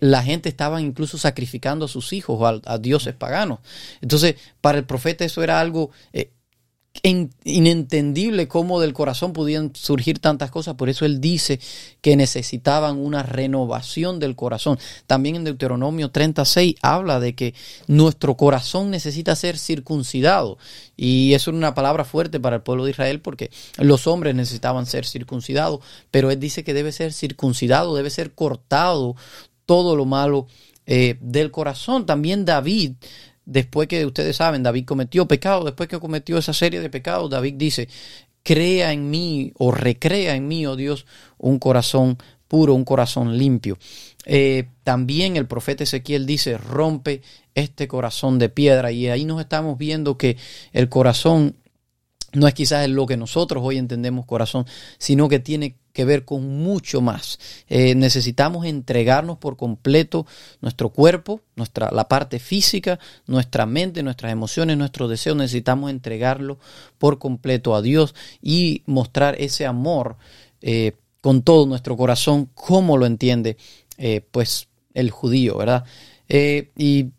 la 0.00 0.22
gente 0.22 0.48
estaba 0.48 0.80
incluso 0.80 1.18
sacrificando 1.18 1.86
a 1.86 1.88
sus 1.88 2.12
hijos 2.12 2.40
a, 2.42 2.72
a 2.72 2.78
dioses 2.78 3.14
paganos. 3.14 3.58
Entonces, 4.00 4.36
para 4.60 4.78
el 4.78 4.84
profeta 4.84 5.24
eso 5.24 5.42
era 5.42 5.60
algo... 5.60 5.90
in- 7.02 7.32
inentendible 7.44 8.48
cómo 8.48 8.80
del 8.80 8.92
corazón 8.92 9.32
podían 9.32 9.72
surgir 9.74 10.18
tantas 10.18 10.50
cosas. 10.50 10.74
Por 10.74 10.88
eso 10.88 11.04
él 11.04 11.20
dice 11.20 11.60
que 12.00 12.16
necesitaban 12.16 12.98
una 12.98 13.22
renovación 13.22 14.18
del 14.18 14.36
corazón. 14.36 14.78
También 15.06 15.36
en 15.36 15.44
Deuteronomio 15.44 16.10
36 16.10 16.74
habla 16.82 17.20
de 17.20 17.34
que 17.34 17.54
nuestro 17.86 18.36
corazón 18.36 18.90
necesita 18.90 19.36
ser 19.36 19.56
circuncidado. 19.58 20.58
Y 20.96 21.34
eso 21.34 21.50
es 21.50 21.56
una 21.56 21.74
palabra 21.74 22.04
fuerte 22.04 22.40
para 22.40 22.56
el 22.56 22.62
pueblo 22.62 22.84
de 22.84 22.90
Israel 22.90 23.20
porque 23.20 23.50
los 23.78 24.06
hombres 24.06 24.34
necesitaban 24.34 24.86
ser 24.86 25.06
circuncidados. 25.06 25.80
Pero 26.10 26.30
él 26.30 26.40
dice 26.40 26.64
que 26.64 26.74
debe 26.74 26.92
ser 26.92 27.12
circuncidado, 27.12 27.94
debe 27.94 28.10
ser 28.10 28.32
cortado 28.34 29.16
todo 29.66 29.94
lo 29.96 30.04
malo 30.04 30.48
eh, 30.86 31.16
del 31.20 31.50
corazón. 31.52 32.04
También 32.04 32.44
David 32.44 32.94
después 33.50 33.88
que 33.88 34.06
ustedes 34.06 34.36
saben, 34.36 34.62
David 34.62 34.84
cometió 34.84 35.26
pecado, 35.26 35.64
después 35.64 35.88
que 35.88 35.98
cometió 35.98 36.38
esa 36.38 36.54
serie 36.54 36.80
de 36.80 36.88
pecados, 36.88 37.28
David 37.28 37.54
dice, 37.56 37.88
crea 38.44 38.92
en 38.92 39.10
mí 39.10 39.52
o 39.58 39.72
recrea 39.72 40.36
en 40.36 40.46
mí, 40.46 40.66
oh 40.66 40.76
Dios, 40.76 41.04
un 41.36 41.58
corazón 41.58 42.16
puro, 42.46 42.74
un 42.74 42.84
corazón 42.84 43.36
limpio. 43.36 43.76
Eh, 44.24 44.68
también 44.84 45.36
el 45.36 45.46
profeta 45.46 45.82
Ezequiel 45.82 46.26
dice, 46.26 46.58
rompe 46.58 47.22
este 47.54 47.88
corazón 47.88 48.38
de 48.38 48.48
piedra 48.50 48.92
y 48.92 49.08
ahí 49.08 49.24
nos 49.24 49.40
estamos 49.40 49.76
viendo 49.76 50.16
que 50.16 50.36
el 50.72 50.88
corazón 50.88 51.56
no 52.32 52.46
es 52.46 52.54
quizás 52.54 52.88
lo 52.88 53.06
que 53.06 53.16
nosotros 53.16 53.64
hoy 53.66 53.78
entendemos 53.78 54.26
corazón, 54.26 54.64
sino 54.98 55.28
que 55.28 55.40
tiene 55.40 55.74
que 56.00 56.06
ver 56.06 56.24
con 56.24 56.48
mucho 56.62 57.02
más. 57.02 57.38
Eh, 57.68 57.94
necesitamos 57.94 58.64
entregarnos 58.64 59.36
por 59.36 59.58
completo 59.58 60.26
nuestro 60.62 60.88
cuerpo, 60.88 61.42
nuestra, 61.56 61.90
la 61.92 62.08
parte 62.08 62.38
física, 62.38 62.98
nuestra 63.26 63.66
mente, 63.66 64.02
nuestras 64.02 64.32
emociones, 64.32 64.78
nuestros 64.78 65.10
deseos. 65.10 65.36
Necesitamos 65.36 65.90
entregarlo 65.90 66.58
por 66.96 67.18
completo 67.18 67.74
a 67.74 67.82
Dios 67.82 68.14
y 68.40 68.82
mostrar 68.86 69.36
ese 69.38 69.66
amor 69.66 70.16
eh, 70.62 70.92
con 71.20 71.42
todo 71.42 71.66
nuestro 71.66 71.98
corazón, 71.98 72.48
como 72.54 72.96
lo 72.96 73.04
entiende 73.04 73.58
eh, 73.98 74.22
pues 74.30 74.68
el 74.94 75.10
judío, 75.10 75.58
¿verdad? 75.58 75.84
Y 76.30 77.10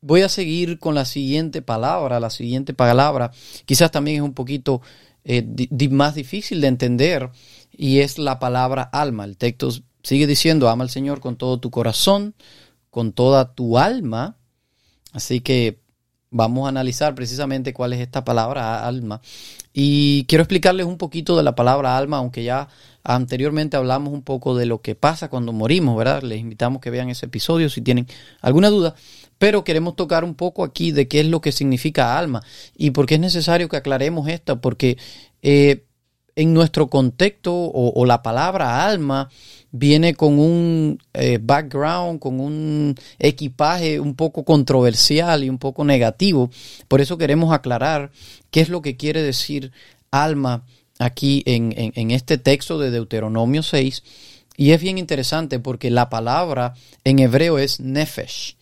voy 0.00 0.22
a 0.22 0.30
seguir 0.30 0.78
con 0.78 0.94
la 0.94 1.04
siguiente 1.04 1.60
palabra, 1.60 2.18
la 2.18 2.30
siguiente 2.30 2.72
palabra, 2.72 3.30
quizás 3.66 3.90
también 3.90 4.18
es 4.18 4.22
un 4.22 4.32
poquito 4.32 4.80
más 5.90 6.14
difícil 6.14 6.60
de 6.60 6.68
entender, 6.68 7.30
y 7.72 8.00
es 8.00 8.18
la 8.18 8.38
palabra 8.38 8.82
alma. 8.82 9.24
El 9.24 9.36
texto 9.36 9.70
sigue 10.02 10.26
diciendo, 10.26 10.68
ama 10.68 10.84
al 10.84 10.90
Señor 10.90 11.20
con 11.20 11.36
todo 11.36 11.58
tu 11.58 11.70
corazón, 11.70 12.34
con 12.90 13.12
toda 13.12 13.54
tu 13.54 13.78
alma. 13.78 14.36
Así 15.12 15.40
que 15.40 15.80
vamos 16.30 16.66
a 16.66 16.70
analizar 16.70 17.14
precisamente 17.14 17.72
cuál 17.72 17.92
es 17.92 18.00
esta 18.00 18.24
palabra 18.24 18.86
alma. 18.86 19.20
Y 19.72 20.24
quiero 20.24 20.42
explicarles 20.42 20.86
un 20.86 20.98
poquito 20.98 21.36
de 21.36 21.42
la 21.42 21.54
palabra 21.54 21.96
alma, 21.96 22.18
aunque 22.18 22.44
ya 22.44 22.68
anteriormente 23.04 23.76
hablamos 23.76 24.12
un 24.12 24.22
poco 24.22 24.56
de 24.56 24.66
lo 24.66 24.82
que 24.82 24.94
pasa 24.94 25.28
cuando 25.28 25.52
morimos, 25.52 25.96
¿verdad? 25.96 26.22
Les 26.22 26.40
invitamos 26.40 26.80
que 26.80 26.90
vean 26.90 27.08
ese 27.08 27.26
episodio 27.26 27.70
si 27.70 27.80
tienen 27.80 28.06
alguna 28.40 28.68
duda. 28.68 28.94
Pero 29.38 29.64
queremos 29.64 29.96
tocar 29.96 30.24
un 30.24 30.34
poco 30.34 30.62
aquí 30.62 30.92
de 30.92 31.08
qué 31.08 31.20
es 31.20 31.26
lo 31.26 31.40
que 31.40 31.52
significa 31.52 32.18
alma 32.18 32.42
y 32.76 32.90
por 32.90 33.06
qué 33.06 33.14
es 33.14 33.20
necesario 33.20 33.68
que 33.68 33.76
aclaremos 33.76 34.28
esto, 34.28 34.60
porque 34.60 34.98
eh, 35.42 35.84
en 36.36 36.54
nuestro 36.54 36.88
contexto 36.88 37.52
o, 37.54 38.04
la 38.06 38.22
palabra 38.22 38.86
alma 38.86 39.28
viene 39.70 40.14
con 40.14 40.38
un 40.38 40.98
eh, 41.14 41.38
background, 41.42 42.18
con 42.20 42.40
un 42.40 42.94
equipaje 43.18 44.00
un 44.00 44.14
poco 44.14 44.44
controversial 44.44 45.44
y 45.44 45.48
un 45.50 45.58
poco 45.58 45.84
negativo. 45.84 46.50
Por 46.88 47.00
eso 47.00 47.18
queremos 47.18 47.52
aclarar 47.52 48.10
qué 48.50 48.60
es 48.60 48.68
lo 48.68 48.82
que 48.82 48.96
quiere 48.96 49.22
decir 49.22 49.72
alma 50.10 50.64
aquí 50.98 51.42
en, 51.46 51.72
en- 51.76 51.92
en 51.96 52.10
este 52.10 52.38
texto 52.38 52.78
de 52.78 52.90
Deuteronomio 52.90 53.62
6. 53.62 54.02
Y 54.56 54.70
es 54.72 54.80
bien 54.80 54.98
interesante 54.98 55.58
porque 55.58 55.90
la 55.90 56.10
palabra 56.10 56.74
en 57.04 57.18
hebreo 57.18 57.58
es 57.58 57.80
nefesh. 57.80 58.56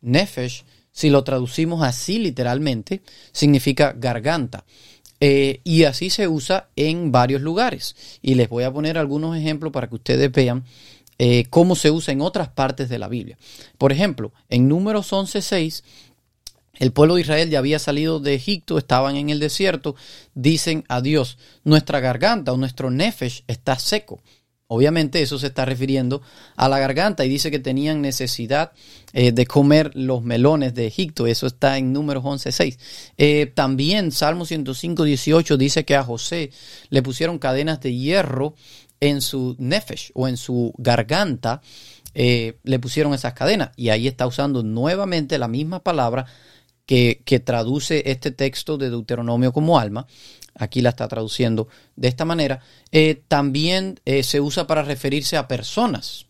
Nefesh, 0.00 0.64
si 0.92 1.10
lo 1.10 1.24
traducimos 1.24 1.82
así 1.82 2.18
literalmente, 2.18 3.02
significa 3.32 3.92
garganta. 3.96 4.64
Eh, 5.20 5.60
y 5.64 5.84
así 5.84 6.10
se 6.10 6.28
usa 6.28 6.68
en 6.76 7.12
varios 7.12 7.42
lugares. 7.42 7.96
Y 8.22 8.34
les 8.34 8.48
voy 8.48 8.64
a 8.64 8.72
poner 8.72 8.98
algunos 8.98 9.36
ejemplos 9.36 9.72
para 9.72 9.88
que 9.88 9.94
ustedes 9.94 10.30
vean 10.32 10.64
eh, 11.18 11.44
cómo 11.50 11.76
se 11.76 11.90
usa 11.90 12.12
en 12.12 12.20
otras 12.20 12.48
partes 12.48 12.88
de 12.88 12.98
la 12.98 13.08
Biblia. 13.08 13.38
Por 13.78 13.92
ejemplo, 13.92 14.32
en 14.48 14.68
Números 14.68 15.12
11.6, 15.12 15.82
el 16.74 16.92
pueblo 16.92 17.14
de 17.14 17.20
Israel 17.20 17.50
ya 17.50 17.60
había 17.60 17.78
salido 17.78 18.18
de 18.18 18.34
Egipto, 18.34 18.78
estaban 18.78 19.16
en 19.16 19.30
el 19.30 19.38
desierto, 19.38 19.94
dicen 20.34 20.84
a 20.88 21.00
Dios, 21.00 21.38
nuestra 21.62 22.00
garganta 22.00 22.52
o 22.52 22.56
nuestro 22.56 22.90
nefesh 22.90 23.44
está 23.46 23.78
seco. 23.78 24.20
Obviamente 24.66 25.20
eso 25.20 25.38
se 25.38 25.48
está 25.48 25.66
refiriendo 25.66 26.22
a 26.56 26.68
la 26.68 26.78
garganta 26.78 27.24
y 27.24 27.28
dice 27.28 27.50
que 27.50 27.58
tenían 27.58 28.00
necesidad 28.00 28.72
eh, 29.12 29.30
de 29.32 29.46
comer 29.46 29.90
los 29.94 30.22
melones 30.22 30.74
de 30.74 30.86
Egipto. 30.86 31.26
Eso 31.26 31.46
está 31.46 31.76
en 31.76 31.92
números 31.92 32.24
11.6. 32.24 32.78
Eh, 33.18 33.52
también 33.54 34.10
Salmo 34.10 34.46
105, 34.46 35.04
18 35.04 35.56
dice 35.58 35.84
que 35.84 35.96
a 35.96 36.02
José 36.02 36.50
le 36.88 37.02
pusieron 37.02 37.38
cadenas 37.38 37.80
de 37.80 37.94
hierro 37.94 38.54
en 39.00 39.20
su 39.20 39.54
nefesh 39.58 40.10
o 40.14 40.28
en 40.28 40.36
su 40.38 40.72
garganta. 40.78 41.60
eh, 42.14 42.58
le 42.62 42.78
pusieron 42.78 43.12
esas 43.12 43.34
cadenas 43.34 43.70
y 43.76 43.88
ahí 43.90 44.06
está 44.06 44.26
usando 44.26 44.62
nuevamente 44.62 45.36
la 45.36 45.48
misma 45.48 45.82
palabra 45.82 46.26
que, 46.86 47.22
que 47.24 47.40
traduce 47.40 48.02
este 48.10 48.30
texto 48.30 48.78
de 48.78 48.90
Deuteronomio 48.90 49.52
como 49.52 49.78
alma. 49.78 50.06
Aquí 50.54 50.80
la 50.80 50.90
está 50.90 51.08
traduciendo 51.08 51.68
de 51.96 52.08
esta 52.08 52.24
manera. 52.24 52.60
Eh, 52.92 53.22
también 53.28 54.00
eh, 54.04 54.22
se 54.22 54.40
usa 54.40 54.66
para 54.66 54.82
referirse 54.82 55.36
a 55.36 55.48
personas. 55.48 56.26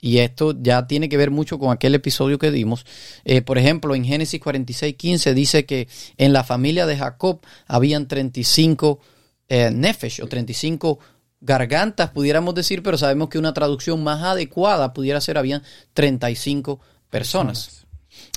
Y 0.00 0.18
esto 0.18 0.54
ya 0.60 0.86
tiene 0.86 1.08
que 1.08 1.16
ver 1.16 1.30
mucho 1.30 1.58
con 1.58 1.72
aquel 1.72 1.94
episodio 1.94 2.38
que 2.38 2.50
dimos. 2.50 2.84
Eh, 3.24 3.42
por 3.42 3.58
ejemplo, 3.58 3.94
en 3.94 4.04
Génesis 4.04 4.40
46, 4.40 4.94
15 4.94 5.34
dice 5.34 5.64
que 5.64 5.88
en 6.18 6.32
la 6.32 6.44
familia 6.44 6.86
de 6.86 6.96
Jacob 6.96 7.40
habían 7.66 8.06
35 8.06 9.00
eh, 9.48 9.70
nefesh 9.72 10.22
o 10.22 10.26
35 10.26 10.98
gargantas, 11.40 12.10
pudiéramos 12.10 12.54
decir, 12.54 12.82
pero 12.82 12.98
sabemos 12.98 13.28
que 13.28 13.38
una 13.38 13.54
traducción 13.54 14.02
más 14.02 14.22
adecuada 14.22 14.92
pudiera 14.92 15.20
ser 15.20 15.38
habían 15.38 15.62
35 15.94 16.80
personas. 17.10 17.86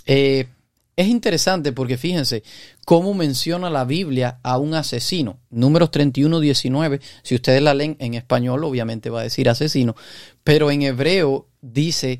Eh, 0.06 0.48
es 1.00 1.08
interesante 1.08 1.72
porque 1.72 1.98
fíjense 1.98 2.44
cómo 2.86 3.14
menciona 3.14 3.70
la 3.70 3.86
Biblia 3.86 4.42
a 4.44 4.58
un 4.58 4.74
asesino. 4.74 5.40
Números 5.50 5.92
31, 5.92 6.42
19. 6.42 7.00
Si 7.24 7.36
ustedes 7.36 7.62
la 7.62 7.74
leen 7.74 7.96
en 8.00 8.16
español, 8.16 8.66
obviamente 8.66 9.10
va 9.10 9.22
a 9.22 9.24
decir 9.24 9.48
asesino. 9.48 9.96
Pero 10.44 10.70
en 10.72 10.82
hebreo 10.82 11.48
dice 11.62 12.20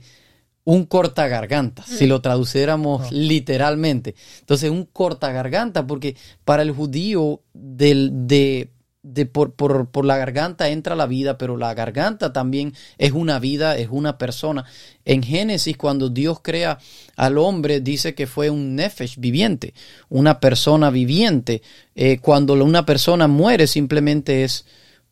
un 0.64 0.86
cortagarganta, 0.86 1.84
si 1.84 2.08
lo 2.08 2.22
traduciéramos 2.22 3.12
literalmente. 3.12 4.16
Entonces, 4.40 4.70
un 4.70 4.86
cortagarganta, 4.86 5.86
porque 5.86 6.16
para 6.46 6.62
el 6.62 6.72
judío 6.72 7.42
del, 7.54 8.12
de, 8.28 8.72
de 9.02 9.26
por, 9.26 9.54
por, 9.54 9.90
por 9.90 10.06
la 10.06 10.18
garganta 10.18 10.70
entra 10.70 10.96
la 10.96 11.06
vida, 11.06 11.38
pero 11.38 11.58
la 11.58 11.74
garganta 11.74 12.34
también 12.34 12.74
es 12.98 13.12
una 13.12 13.40
vida, 13.40 13.78
es 13.78 13.88
una 13.92 14.18
persona. 14.18 14.66
En 15.06 15.24
Génesis, 15.24 15.78
cuando 15.78 16.10
Dios 16.10 16.40
crea 16.42 16.80
al 17.16 17.38
hombre, 17.38 17.80
dice 17.80 18.14
que 18.14 18.28
fue 18.28 18.50
un 18.50 18.76
nefesh 18.76 19.18
viviente, 19.18 19.74
una 20.10 20.40
persona 20.40 20.90
viviente. 20.90 21.62
Eh, 21.96 22.20
cuando 22.20 22.54
una 22.54 22.86
persona 22.86 23.28
muere, 23.28 23.68
simplemente 23.68 24.44
es 24.44 24.66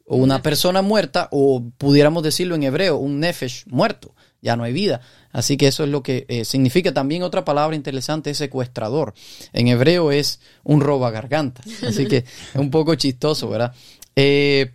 una 0.06 0.42
persona 0.42 0.82
muerta, 0.82 1.28
o 1.32 1.64
pudiéramos 1.78 2.24
decirlo 2.24 2.56
en 2.56 2.64
hebreo, 2.64 2.98
un 2.98 3.20
nefesh 3.20 3.66
muerto, 3.68 4.16
ya 4.42 4.56
no 4.56 4.64
hay 4.64 4.74
vida. 4.74 5.02
Así 5.32 5.58
que 5.58 5.68
eso 5.68 5.84
es 5.84 5.90
lo 5.90 6.04
que 6.04 6.26
eh, 6.28 6.46
significa. 6.46 6.94
También 6.94 7.24
otra 7.24 7.46
palabra 7.46 7.76
interesante 7.76 8.32
es 8.32 8.38
secuestrador. 8.38 9.14
En 9.54 9.68
hebreo 9.68 10.12
es 10.12 10.40
un 10.64 10.82
roba 10.82 11.12
garganta. 11.12 11.62
Así 11.88 12.08
que 12.08 12.18
es 12.18 12.56
un 12.56 12.72
poco 12.72 12.96
chistoso, 12.96 13.50
¿verdad? 13.50 13.74
Eh, 14.16 14.72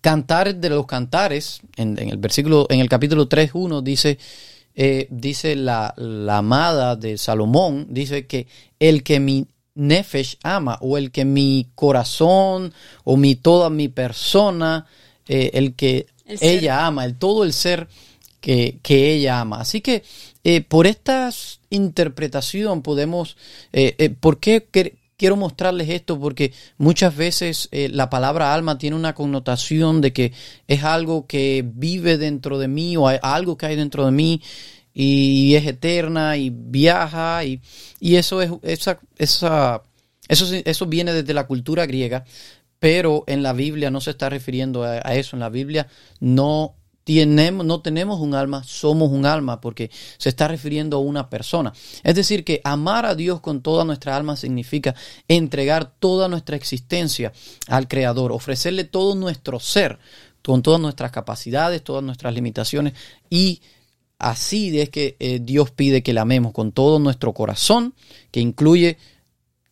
cantar 0.00 0.54
de 0.54 0.68
los 0.68 0.86
cantares, 0.86 1.60
en, 1.76 1.98
en 1.98 2.10
el 2.10 2.18
versículo, 2.18 2.66
en 2.68 2.80
el 2.80 2.88
capítulo 2.88 3.28
3.1 3.28 3.82
dice, 3.82 4.18
eh, 4.74 5.06
dice 5.10 5.54
la, 5.54 5.94
la 5.96 6.38
amada 6.38 6.96
de 6.96 7.18
Salomón, 7.18 7.86
dice 7.90 8.26
que 8.26 8.46
el 8.78 9.02
que 9.02 9.20
mi 9.20 9.46
nefesh 9.74 10.38
ama, 10.42 10.78
o 10.80 10.98
el 10.98 11.10
que 11.10 11.24
mi 11.24 11.68
corazón, 11.74 12.72
o 13.04 13.16
mi 13.16 13.36
toda 13.36 13.70
mi 13.70 13.88
persona, 13.88 14.86
eh, 15.26 15.50
el 15.54 15.74
que 15.74 16.06
El 16.26 16.38
ella 16.40 16.86
ama, 16.86 17.04
el 17.04 17.16
todo 17.16 17.44
el 17.44 17.52
ser 17.52 17.88
que, 18.42 18.80
ella 19.14 19.40
ama. 19.40 19.60
Así 19.60 19.80
que 19.80 20.02
eh, 20.44 20.60
por 20.60 20.86
esta 20.86 21.30
interpretación 21.70 22.82
podemos, 22.82 23.36
eh, 23.72 23.94
eh, 23.98 24.10
¿por 24.10 24.40
qué 24.40 24.66
quiero 25.16 25.36
mostrarles 25.36 25.88
esto? 25.88 26.18
Porque 26.18 26.52
muchas 26.76 27.16
veces 27.16 27.68
la 27.72 28.10
palabra 28.10 28.52
alma 28.52 28.76
tiene 28.76 28.96
una 28.96 29.14
connotación 29.14 30.00
de 30.00 30.12
que 30.12 30.32
es 30.66 30.82
algo 30.82 31.26
que 31.26 31.64
vive 31.64 32.18
dentro 32.18 32.58
de 32.58 32.68
mí 32.68 32.96
o 32.96 33.08
hay 33.08 33.18
algo 33.22 33.56
que 33.56 33.66
hay 33.66 33.76
dentro 33.76 34.04
de 34.04 34.10
mí 34.10 34.42
y 34.92 35.54
es 35.54 35.66
eterna 35.66 36.36
y 36.36 36.50
viaja 36.50 37.44
y, 37.44 37.62
y 38.00 38.16
eso 38.16 38.42
es 38.42 38.50
esa, 38.62 38.98
esa 39.16 39.82
Eso, 40.28 40.86
viene 40.86 41.12
desde 41.12 41.34
la 41.34 41.46
cultura 41.46 41.86
griega, 41.86 42.24
pero 42.80 43.22
en 43.28 43.42
la 43.44 43.52
Biblia 43.52 43.90
no 43.90 44.00
se 44.00 44.10
está 44.10 44.28
refiriendo 44.28 44.82
a 44.82 45.14
eso. 45.14 45.36
En 45.36 45.40
la 45.40 45.50
Biblia 45.50 45.86
no 46.18 46.74
no 47.06 47.80
tenemos 47.80 48.20
un 48.20 48.34
alma, 48.34 48.62
somos 48.64 49.10
un 49.10 49.26
alma, 49.26 49.60
porque 49.60 49.90
se 50.18 50.28
está 50.28 50.48
refiriendo 50.48 50.96
a 50.96 51.00
una 51.00 51.28
persona. 51.28 51.72
Es 52.02 52.14
decir, 52.14 52.44
que 52.44 52.60
amar 52.64 53.06
a 53.06 53.14
Dios 53.14 53.40
con 53.40 53.62
toda 53.62 53.84
nuestra 53.84 54.16
alma 54.16 54.36
significa 54.36 54.94
entregar 55.28 55.92
toda 55.98 56.28
nuestra 56.28 56.56
existencia 56.56 57.32
al 57.68 57.88
Creador, 57.88 58.32
ofrecerle 58.32 58.84
todo 58.84 59.14
nuestro 59.14 59.58
ser, 59.60 59.98
con 60.42 60.62
todas 60.62 60.80
nuestras 60.80 61.12
capacidades, 61.12 61.84
todas 61.84 62.02
nuestras 62.02 62.34
limitaciones 62.34 62.94
y 63.30 63.62
Así 64.22 64.78
es 64.78 64.88
que 64.88 65.16
eh, 65.18 65.40
Dios 65.42 65.72
pide 65.72 66.04
que 66.04 66.12
le 66.12 66.20
amemos 66.20 66.52
con 66.52 66.70
todo 66.70 67.00
nuestro 67.00 67.32
corazón, 67.34 67.92
que 68.30 68.38
incluye 68.38 68.96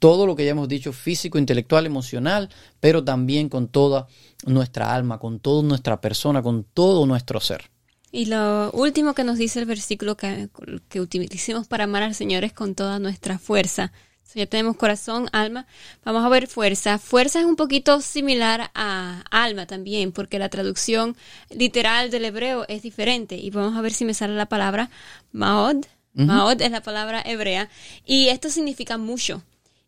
todo 0.00 0.26
lo 0.26 0.34
que 0.34 0.44
ya 0.44 0.50
hemos 0.50 0.66
dicho, 0.66 0.92
físico, 0.92 1.38
intelectual, 1.38 1.86
emocional, 1.86 2.48
pero 2.80 3.04
también 3.04 3.48
con 3.48 3.68
toda 3.68 4.08
nuestra 4.46 4.92
alma, 4.92 5.18
con 5.18 5.38
toda 5.38 5.62
nuestra 5.62 6.00
persona, 6.00 6.42
con 6.42 6.64
todo 6.64 7.06
nuestro 7.06 7.38
ser. 7.38 7.70
Y 8.10 8.24
lo 8.24 8.72
último 8.72 9.14
que 9.14 9.22
nos 9.22 9.38
dice 9.38 9.60
el 9.60 9.66
versículo 9.66 10.16
que, 10.16 10.48
que 10.88 11.00
utilicemos 11.00 11.68
para 11.68 11.84
amar 11.84 12.02
al 12.02 12.16
Señor 12.16 12.42
es 12.42 12.52
con 12.52 12.74
toda 12.74 12.98
nuestra 12.98 13.38
fuerza. 13.38 13.92
Ya 14.34 14.46
tenemos 14.46 14.76
corazón, 14.76 15.28
alma. 15.32 15.66
Vamos 16.04 16.24
a 16.24 16.28
ver 16.28 16.46
fuerza. 16.46 16.98
Fuerza 16.98 17.40
es 17.40 17.46
un 17.46 17.56
poquito 17.56 18.00
similar 18.00 18.70
a 18.74 19.24
alma 19.30 19.66
también, 19.66 20.12
porque 20.12 20.38
la 20.38 20.48
traducción 20.48 21.16
literal 21.50 22.10
del 22.10 22.24
hebreo 22.24 22.64
es 22.68 22.82
diferente. 22.82 23.36
Y 23.36 23.50
vamos 23.50 23.76
a 23.76 23.80
ver 23.80 23.92
si 23.92 24.04
me 24.04 24.14
sale 24.14 24.34
la 24.34 24.46
palabra 24.46 24.90
maod. 25.32 25.84
Maod 26.12 26.60
es 26.60 26.70
la 26.70 26.82
palabra 26.82 27.22
hebrea. 27.24 27.68
Y 28.04 28.28
esto 28.28 28.50
significa 28.50 28.98
mucho. 28.98 29.42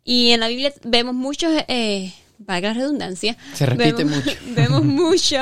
Y 0.04 0.30
en 0.30 0.40
la 0.40 0.48
Biblia 0.48 0.72
vemos 0.84 1.14
muchos, 1.14 1.50
eh, 1.68 2.12
valga 2.38 2.68
la 2.68 2.74
redundancia, 2.74 3.36
Se 3.54 3.66
repite 3.66 4.04
vemos, 4.04 4.16
mucho. 4.16 4.38
vemos 4.48 4.84
mucho 4.84 5.38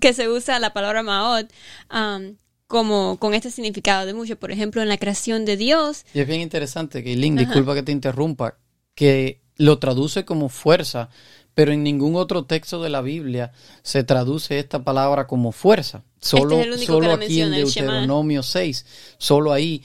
que 0.00 0.12
se 0.12 0.28
usa 0.28 0.58
la 0.58 0.72
palabra 0.72 1.02
maod 1.02 1.46
um, 1.92 2.36
como 2.66 3.18
con 3.18 3.34
este 3.34 3.50
significado 3.50 4.06
de 4.06 4.14
mucho. 4.14 4.38
Por 4.38 4.50
ejemplo, 4.50 4.82
en 4.82 4.88
la 4.88 4.98
creación 4.98 5.44
de 5.44 5.56
Dios, 5.56 6.04
Y 6.14 6.20
es 6.20 6.26
bien 6.26 6.40
interesante 6.40 7.02
que 7.02 7.16
Lynn, 7.16 7.36
disculpa 7.36 7.74
que 7.74 7.82
te 7.82 7.92
interrumpa, 7.92 8.58
que 8.94 9.40
lo 9.56 9.78
traduce 9.78 10.24
como 10.24 10.48
fuerza, 10.48 11.08
pero 11.54 11.72
en 11.72 11.82
ningún 11.82 12.16
otro 12.16 12.44
texto 12.44 12.82
de 12.82 12.88
la 12.90 13.00
Biblia 13.02 13.52
se 13.82 14.04
traduce 14.04 14.58
esta 14.58 14.84
palabra 14.84 15.26
como 15.26 15.52
fuerza. 15.52 16.02
Solo, 16.20 16.60
Este 16.60 16.74
es 16.76 16.84
solo 16.84 17.08
la 17.08 17.14
aquí 17.14 17.40
en 17.40 17.50
menciona. 17.50 17.92
Deuteronomio 17.92 18.42
6, 18.44 18.86
solo 19.18 19.52
ahí, 19.52 19.82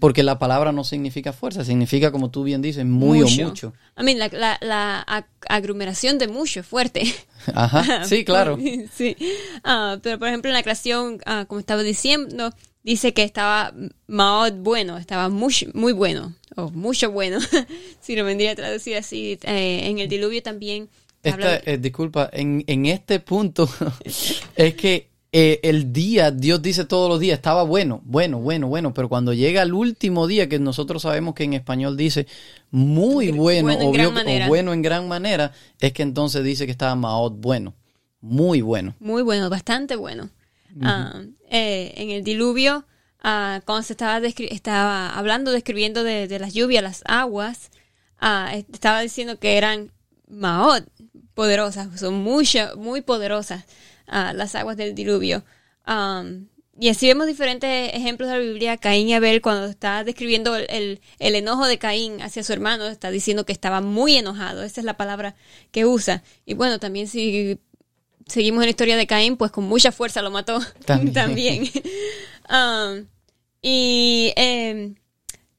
porque 0.00 0.22
la 0.22 0.38
palabra 0.38 0.70
no 0.70 0.84
significa 0.84 1.32
fuerza, 1.32 1.64
significa, 1.64 2.12
como 2.12 2.30
tú 2.30 2.44
bien 2.44 2.60
dices, 2.60 2.84
muy 2.84 3.22
o 3.22 3.28
mucho. 3.30 3.72
I 3.98 4.02
mean, 4.04 4.18
la, 4.18 4.28
la, 4.28 4.58
la 4.60 5.04
ag- 5.06 5.26
aglomeración 5.48 6.18
de 6.18 6.28
mucho 6.28 6.60
es 6.60 6.66
fuerte. 6.66 7.02
Ajá, 7.54 8.04
sí, 8.04 8.22
claro. 8.26 8.58
sí. 8.94 9.16
Ah, 9.64 9.98
pero 10.02 10.18
por 10.18 10.28
ejemplo, 10.28 10.50
en 10.50 10.54
la 10.54 10.62
creación, 10.62 11.20
ah, 11.24 11.46
como 11.48 11.58
estaba 11.58 11.82
diciendo, 11.82 12.52
dice 12.84 13.14
que 13.14 13.22
estaba 13.22 13.72
Maod 14.08 14.52
bueno, 14.58 14.98
estaba 14.98 15.30
muy, 15.30 15.54
muy 15.72 15.94
bueno, 15.94 16.34
o 16.56 16.68
mucho 16.70 17.10
bueno, 17.10 17.38
si 18.00 18.14
lo 18.14 18.24
vendría 18.24 18.52
a 18.52 18.56
traducir 18.56 18.96
así. 18.98 19.38
Eh, 19.42 19.80
en 19.88 19.98
el 20.00 20.08
diluvio 20.08 20.42
también. 20.42 20.90
Esta, 21.28 21.56
eh, 21.70 21.78
disculpa, 21.78 22.28
en, 22.32 22.64
en 22.66 22.86
este 22.86 23.20
punto 23.20 23.68
es 24.56 24.74
que 24.74 25.08
eh, 25.30 25.60
el 25.62 25.92
día, 25.92 26.30
Dios 26.30 26.62
dice 26.62 26.86
todos 26.86 27.10
los 27.10 27.20
días, 27.20 27.36
estaba 27.36 27.62
bueno, 27.62 28.00
bueno, 28.04 28.38
bueno, 28.38 28.66
bueno, 28.68 28.94
pero 28.94 29.10
cuando 29.10 29.34
llega 29.34 29.60
el 29.60 29.74
último 29.74 30.26
día, 30.26 30.48
que 30.48 30.58
nosotros 30.58 31.02
sabemos 31.02 31.34
que 31.34 31.44
en 31.44 31.52
español 31.52 31.98
dice 31.98 32.26
muy 32.70 33.30
bueno, 33.30 33.68
Bueno 33.68 34.20
en 34.20 34.42
o, 34.42 34.48
bueno 34.48 34.72
en 34.72 34.80
gran 34.80 35.06
manera, 35.06 35.52
es 35.80 35.92
que 35.92 36.02
entonces 36.02 36.42
dice 36.44 36.64
que 36.64 36.72
estaba 36.72 36.94
Maot 36.94 37.40
bueno, 37.40 37.74
muy 38.22 38.62
bueno. 38.62 38.94
Muy 39.00 39.22
bueno, 39.22 39.50
bastante 39.50 39.96
bueno. 39.96 40.30
Ah, 40.80 41.22
eh, 41.50 41.92
en 41.96 42.10
el 42.10 42.24
diluvio, 42.24 42.86
ah, 43.22 43.60
cuando 43.66 43.82
se 43.82 43.92
estaba, 43.92 44.18
estaba 44.26 45.10
hablando, 45.10 45.52
describiendo 45.52 46.04
de, 46.04 46.26
de 46.26 46.38
las 46.38 46.54
lluvias, 46.54 46.82
las 46.82 47.02
aguas, 47.04 47.70
ah, 48.18 48.54
estaba 48.72 49.02
diciendo 49.02 49.38
que 49.38 49.58
eran 49.58 49.92
Maot, 50.26 50.86
poderosas, 51.38 52.00
son 52.00 52.14
mucho, 52.14 52.58
muy 52.76 53.00
poderosas 53.00 53.64
las 54.08 54.56
aguas 54.56 54.76
del 54.76 54.96
diluvio. 54.96 55.44
Um, 55.86 56.48
y 56.80 56.88
así 56.88 57.06
vemos 57.06 57.28
diferentes 57.28 57.94
ejemplos 57.94 58.28
de 58.28 58.34
la 58.38 58.40
Biblia. 58.42 58.76
Caín 58.76 59.08
y 59.08 59.14
Abel, 59.14 59.40
cuando 59.40 59.66
está 59.66 60.02
describiendo 60.02 60.56
el, 60.56 60.66
el- 60.68 61.00
el 61.20 61.34
enojo 61.36 61.66
de 61.68 61.78
Caín 61.78 62.20
hacia 62.22 62.42
su 62.42 62.52
hermano, 62.52 62.86
está 62.88 63.12
diciendo 63.12 63.46
que 63.46 63.52
estaba 63.52 63.80
muy 63.80 64.16
enojado. 64.16 64.64
Esa 64.64 64.80
es 64.80 64.84
la 64.84 64.96
palabra 64.96 65.36
que 65.70 65.86
usa. 65.86 66.24
Y 66.44 66.54
bueno, 66.54 66.80
también 66.80 67.06
si 67.06 67.58
seguimos 68.26 68.62
en 68.62 68.66
la 68.66 68.70
historia 68.70 68.96
de 68.96 69.06
Caín, 69.06 69.36
pues 69.36 69.52
con 69.52 69.62
mucha 69.64 69.92
fuerza 69.92 70.22
lo 70.22 70.30
mató 70.32 70.58
También. 70.86 71.12
también. 71.14 71.70
Um, 72.50 73.06
y 73.62 74.32
eh, 74.36 74.92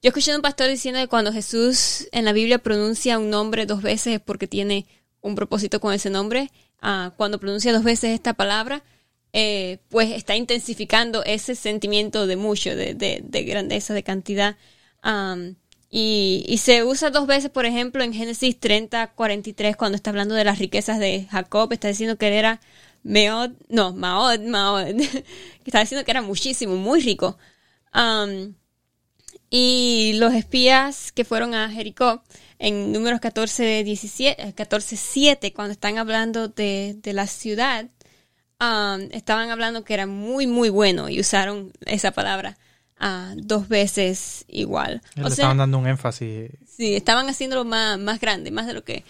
yo 0.01 0.09
escuché 0.09 0.31
a 0.31 0.35
un 0.35 0.41
pastor 0.41 0.67
diciendo 0.69 0.99
que 0.99 1.07
cuando 1.07 1.31
Jesús 1.31 2.07
en 2.11 2.25
la 2.25 2.33
Biblia 2.33 2.57
pronuncia 2.59 3.17
un 3.19 3.29
nombre 3.29 3.65
dos 3.65 3.81
veces 3.81 4.15
es 4.15 4.19
porque 4.21 4.47
tiene 4.47 4.85
un 5.21 5.35
propósito 5.35 5.79
con 5.79 5.93
ese 5.93 6.09
nombre. 6.09 6.51
Ah, 6.81 7.13
cuando 7.17 7.39
pronuncia 7.39 7.73
dos 7.73 7.83
veces 7.83 8.11
esta 8.11 8.33
palabra, 8.33 8.83
eh, 9.33 9.79
pues 9.89 10.11
está 10.11 10.35
intensificando 10.35 11.23
ese 11.23 11.55
sentimiento 11.55 12.25
de 12.27 12.35
mucho, 12.35 12.75
de, 12.75 12.93
de- 12.95 13.21
de 13.23 13.43
grandeza, 13.43 13.93
de 13.93 14.03
cantidad. 14.03 14.57
Y, 15.91 16.57
se 16.61 16.83
usa 16.83 17.09
dos 17.09 17.25
veces, 17.27 17.49
por 17.49 17.65
ejemplo, 17.65 18.03
en 18.03 18.13
Génesis 18.13 18.59
30, 18.59 19.07
43, 19.13 19.75
cuando 19.75 19.95
está 19.95 20.11
hablando 20.11 20.35
de 20.35 20.43
las 20.43 20.59
riquezas 20.59 20.99
de 20.99 21.25
Jacob, 21.31 21.71
está 21.73 21.87
diciendo 21.87 22.17
que 22.17 22.27
él 22.27 22.33
era 22.33 22.61
Meod, 23.03 23.51
no, 23.69 23.93
Maod, 23.93 24.39
Maod, 24.41 24.85
que 24.97 25.23
está 25.65 25.79
diciendo 25.79 26.05
que 26.05 26.11
era 26.11 26.21
muchísimo, 26.21 26.75
muy 26.75 27.01
rico. 27.01 27.37
Y 29.49 30.13
los 30.17 30.33
espías 30.33 31.11
que 31.11 31.25
fueron 31.25 31.53
a 31.55 31.69
Jericó 31.69 32.23
en 32.59 32.91
números 32.91 33.19
14, 33.19 33.83
17, 33.83 34.53
14, 34.53 34.95
7, 34.95 35.53
cuando 35.53 35.71
están 35.71 35.97
hablando 35.97 36.49
de, 36.49 36.95
de 37.01 37.13
la 37.13 37.25
ciudad, 37.25 37.85
um, 38.59 39.01
estaban 39.11 39.49
hablando 39.49 39.83
que 39.83 39.93
era 39.93 40.05
muy, 40.05 40.45
muy 40.45 40.69
bueno 40.69 41.09
y 41.09 41.19
usaron 41.19 41.71
esa 41.85 42.11
palabra 42.11 42.57
ah, 42.99 43.33
dos 43.37 43.67
veces 43.67 44.45
igual. 44.47 45.01
Le 45.15 45.23
O 45.23 45.27
sea, 45.27 45.33
estaban 45.33 45.57
dando 45.57 45.77
un 45.77 45.87
énfasis. 45.87 46.51
Sí, 46.67 46.95
estaban 46.95 47.27
haciéndolo 47.29 47.65
más, 47.65 47.97
más 47.97 48.19
grande, 48.19 48.51
más 48.51 48.67
de 48.67 48.73
lo 48.73 48.83
que, 48.83 49.03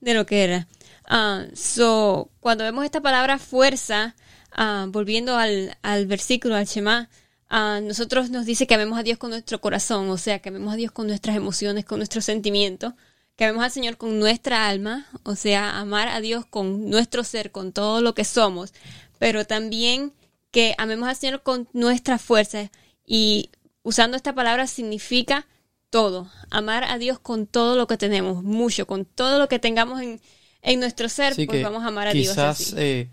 de 0.00 0.14
lo 0.14 0.26
que 0.26 0.44
era. 0.44 0.66
Ah, 1.06 1.44
so, 1.54 2.30
cuando 2.40 2.64
vemos 2.64 2.84
esta 2.84 3.00
palabra 3.00 3.38
fuerza, 3.38 4.16
ah, 4.52 4.86
volviendo 4.88 5.36
al, 5.36 5.76
al 5.82 6.06
versículo, 6.06 6.56
al 6.56 6.66
Shema, 6.66 7.08
ah, 7.48 7.80
nosotros 7.82 8.30
nos 8.30 8.46
dice 8.46 8.66
que 8.66 8.74
amemos 8.74 8.98
a 8.98 9.02
Dios 9.02 9.18
con 9.18 9.30
nuestro 9.30 9.60
corazón, 9.60 10.08
o 10.10 10.18
sea, 10.18 10.38
que 10.40 10.48
amemos 10.50 10.72
a 10.72 10.76
Dios 10.76 10.92
con 10.92 11.06
nuestras 11.06 11.36
emociones, 11.36 11.84
con 11.84 11.98
nuestros 11.98 12.24
sentimientos, 12.24 12.94
que 13.36 13.44
amemos 13.44 13.64
al 13.64 13.70
Señor 13.70 13.96
con 13.96 14.18
nuestra 14.18 14.68
alma, 14.68 15.06
o 15.24 15.34
sea, 15.36 15.78
amar 15.78 16.08
a 16.08 16.20
Dios 16.20 16.44
con 16.46 16.88
nuestro 16.90 17.24
ser, 17.24 17.50
con 17.50 17.72
todo 17.72 18.00
lo 18.00 18.14
que 18.14 18.24
somos, 18.24 18.72
pero 19.18 19.44
también 19.46 20.12
que 20.50 20.74
amemos 20.78 21.08
al 21.08 21.16
Señor 21.16 21.42
con 21.42 21.68
nuestra 21.72 22.18
fuerza 22.18 22.70
y 23.06 23.50
usando 23.82 24.16
esta 24.16 24.34
palabra 24.34 24.66
significa 24.66 25.46
todo, 25.90 26.30
amar 26.50 26.84
a 26.84 26.98
Dios 26.98 27.18
con 27.18 27.46
todo 27.46 27.76
lo 27.76 27.86
que 27.86 27.96
tenemos, 27.96 28.42
mucho, 28.42 28.86
con 28.86 29.04
todo 29.04 29.38
lo 29.38 29.48
que 29.48 29.58
tengamos 29.58 30.00
en, 30.00 30.20
en 30.62 30.80
nuestro 30.80 31.08
ser, 31.08 31.34
pues 31.46 31.58
vamos 31.62 31.82
a 31.84 31.88
amar 31.88 32.08
a 32.08 32.12
Dios 32.12 32.34
quizás 32.56 32.74
eh, 32.78 33.08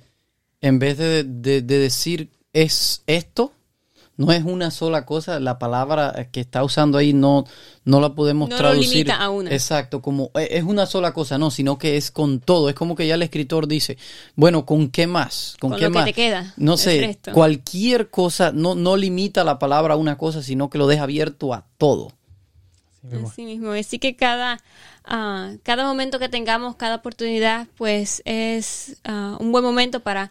en 0.62 0.80
vez 0.80 0.98
de, 0.98 1.24
de- 1.24 1.62
de 1.62 1.78
decir 1.80 2.30
es 2.54 3.02
esto, 3.08 3.54
no 4.22 4.32
es 4.32 4.44
una 4.44 4.70
sola 4.70 5.04
cosa, 5.04 5.40
la 5.40 5.58
palabra 5.58 6.28
que 6.32 6.42
está 6.42 6.64
usando 6.64 7.00
ahí 7.00 7.12
no, 7.12 7.44
no 7.86 8.00
la 8.00 8.14
podemos 8.14 8.50
No 8.50 8.56
lo 8.56 8.60
traducir. 8.62 8.92
limita 9.08 9.16
a 9.16 9.30
una. 9.32 9.50
Exacto, 9.52 10.00
como 10.02 10.30
eh, 10.36 10.48
es 10.52 10.64
una 10.64 10.86
sola 10.86 11.12
cosa, 11.12 11.40
no, 11.40 11.50
sino 11.50 11.80
que 11.80 11.98
es 11.98 12.12
con 12.12 12.40
todo. 12.40 12.70
Es 12.70 12.76
como 12.76 12.96
que 12.96 13.08
ya 13.08 13.16
el 13.16 13.24
escritor 13.24 13.68
dice, 13.68 13.98
bueno, 14.36 14.64
¿con 14.66 14.90
qué 14.90 15.08
más? 15.08 15.56
¿Con, 15.60 15.72
Con 15.72 15.80
qué 15.80 15.86
lo 15.86 15.92
que 15.92 15.98
más? 15.98 16.06
te 16.06 16.14
queda, 16.14 16.54
No 16.56 16.78
sé, 16.78 17.02
resto. 17.02 17.32
cualquier 17.34 18.12
cosa, 18.12 18.52
no, 18.52 18.76
no 18.76 18.96
limita 18.96 19.44
la 19.44 19.58
palabra 19.58 19.96
a 19.96 19.98
una 19.98 20.20
cosa, 20.20 20.44
sino 20.44 20.70
que 20.70 20.78
lo 20.78 20.86
deja 20.86 21.04
abierto 21.04 21.54
a 21.56 21.66
todo. 21.80 22.12
Así 23.26 23.44
mismo. 23.46 23.72
Así 23.72 23.98
que 23.98 24.16
cada, 24.16 24.60
ah, 25.06 25.54
cada 25.64 25.84
momento 25.86 26.20
que 26.20 26.30
tengamos, 26.30 26.76
cada 26.76 26.98
oportunidad, 26.98 27.66
pues 27.76 28.22
es 28.26 28.98
ah, 29.04 29.38
un 29.40 29.52
buen 29.52 29.64
momento 29.64 30.02
para 30.02 30.30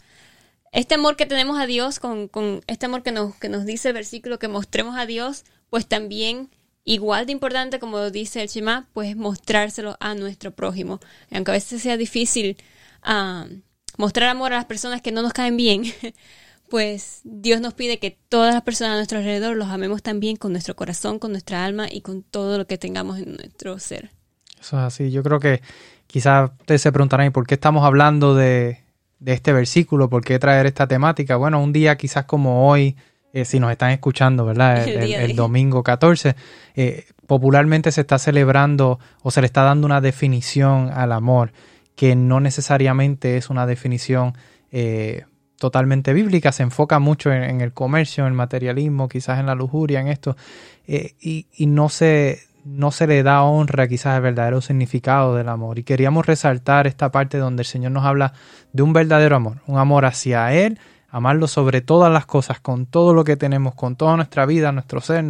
este 0.72 0.94
amor 0.94 1.16
que 1.16 1.26
tenemos 1.26 1.59
a 1.59 1.66
Dios, 1.66 1.98
con, 1.98 2.28
con 2.28 2.62
este 2.66 2.87
amor 2.87 3.02
que 3.02 3.12
nos, 3.12 3.35
que 3.37 3.48
nos 3.48 3.66
dice 3.66 3.88
el 3.88 3.94
versículo, 3.94 4.38
que 4.38 4.48
mostremos 4.48 4.96
a 4.96 5.06
Dios, 5.06 5.44
pues 5.68 5.87
también 5.87 6.50
igual 6.85 7.26
de 7.26 7.33
importante 7.33 7.78
como 7.78 8.11
dice 8.11 8.42
el 8.42 8.48
Shema, 8.48 8.88
pues 8.92 9.16
mostrárselo 9.16 9.96
a 10.00 10.14
nuestro 10.14 10.52
prójimo. 10.52 11.00
Aunque 11.30 11.50
a 11.50 11.54
veces 11.54 11.83
sea 11.83 11.96
difícil 11.96 12.56
ah, 13.02 13.46
mostrar 13.96 14.28
amor 14.28 14.52
a 14.52 14.56
las 14.56 14.64
personas 14.64 15.02
que 15.02 15.12
no 15.12 15.22
nos 15.22 15.33
caen 15.33 15.56
bien, 15.56 15.85
pues 16.70 17.20
Dios 17.24 17.61
nos 17.61 17.74
pide 17.74 17.98
que 17.98 18.16
todas 18.28 18.54
las 18.54 18.62
personas 18.62 18.92
a 18.92 18.96
nuestro 18.96 19.18
alrededor 19.18 19.56
los 19.56 19.68
amemos 19.68 20.02
también 20.02 20.37
con 20.37 20.52
nuestro 20.52 20.76
corazón, 20.76 21.18
con 21.18 21.33
nuestra 21.33 21.64
alma 21.64 21.88
y 21.90 22.00
con 22.00 22.22
todo 22.22 22.59
lo 22.59 22.66
que 22.66 22.78
tengamos 22.78 23.18
en 23.18 23.37
nuestro 23.37 23.78
ser. 23.80 24.11
Eso 24.61 24.78
es 24.78 24.85
así. 24.85 25.11
Yo 25.11 25.22
creo 25.24 25.40
que 25.40 25.62
quizás 26.06 26.50
ustedes 26.61 26.83
se 26.83 26.92
preguntarán, 26.92 27.26
¿y 27.26 27.30
por 27.30 27.46
qué 27.46 27.54
estamos 27.54 27.85
hablando 27.85 28.35
de, 28.35 28.85
de 29.20 29.35
este 29.35 29.52
versículo? 29.52 30.09
¿Por 30.09 30.24
qué 30.24 30.38
traer 30.38 30.66
esta 30.66 30.87
temática? 30.87 31.37
Bueno, 31.37 31.62
un 31.62 31.72
día 31.72 31.96
quizás 31.96 32.24
como 32.24 32.68
hoy, 32.68 32.96
eh, 33.33 33.44
si 33.44 33.61
nos 33.61 33.70
están 33.70 33.92
escuchando, 33.92 34.44
¿verdad? 34.44 34.87
El, 34.88 35.37
domingo 35.37 35.83
14, 35.83 36.35
eh, 36.74 37.04
popularmente 37.26 37.92
se 37.92 38.00
está 38.00 38.18
celebrando 38.18 38.98
o 39.22 39.30
se 39.30 39.40
le 39.40 39.46
está 39.46 39.62
dando 39.62 39.87
una 39.87 40.00
definición 40.00 40.90
al 40.92 41.12
amor 41.12 41.52
que 41.94 42.16
no 42.16 42.40
necesariamente 42.40 43.37
es 43.37 43.50
una 43.50 43.66
definición 43.66 44.33
eh, 44.72 45.26
totalmente 45.59 46.14
bíblica, 46.14 46.50
se 46.50 46.62
enfoca 46.62 46.98
mucho 46.98 47.30
en, 47.30 47.42
en 47.42 47.61
el 47.61 47.74
comercio, 47.74 48.24
en 48.24 48.28
el 48.28 48.35
materialismo, 48.35 49.06
quizás 49.06 49.38
en 49.38 49.46
la 49.46 49.54
lujuria, 49.54 50.00
en 50.00 50.09
esto, 50.09 50.35
y, 50.87 51.46
y 51.52 51.66
no 51.66 51.90
se 51.90 52.40
no 52.64 52.90
se 52.90 53.07
le 53.07 53.23
da 53.23 53.42
honra 53.42 53.88
quizás 53.88 54.16
al 54.16 54.23
verdadero 54.23 54.61
significado 54.61 55.35
del 55.37 55.49
amor. 55.49 55.79
Y 55.79 55.85
queríamos 55.85 56.27
resaltar 56.27 56.87
esta 56.87 57.11
parte 57.11 57.38
donde 57.38 57.62
el 57.62 57.66
Señor 57.66 57.92
nos 57.92 58.05
habla 58.05 58.33
de 58.73 58.83
un 58.83 58.92
verdadero 58.92 59.37
amor, 59.37 59.59
un 59.66 59.79
amor 59.79 60.05
hacia 60.05 60.53
Él, 60.53 60.79
amarlo 61.09 61.49
sobre 61.49 61.81
todas 61.81 62.12
las 62.12 62.27
cosas, 62.27 62.61
con 62.61 62.87
todo 62.87 63.14
lo 63.14 63.25
que 63.25 63.37
tenemos, 63.37 63.75
con 63.75 63.96
toda 63.96 64.16
nuestra 64.16 64.46
vida, 64.46 64.73
nuestro 64.73 65.01
ser, 65.01 65.25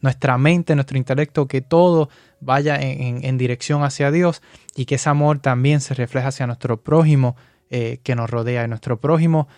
nuestra 0.00 0.38
mente, 0.38 0.74
nuestro 0.74 0.96
intelecto, 0.96 1.48
que 1.48 1.60
todo 1.60 2.08
vaya 2.40 2.78
en 2.80 3.38
dirección 3.38 3.82
hacia 3.82 4.10
Dios 4.10 4.42
y 4.76 4.84
que 4.84 4.96
ese 4.96 5.08
amor 5.08 5.38
también 5.38 5.80
se 5.80 5.94
refleja 5.94 6.28
hacia 6.28 6.46
nuestro 6.46 6.82
prójimo 6.82 7.36
eh, 7.70 7.98
que 8.04 8.14
nos 8.14 8.30
rodea. 8.30 8.64
Y 8.64 8.68
nuestro 8.68 9.00
prójimo 9.00 9.48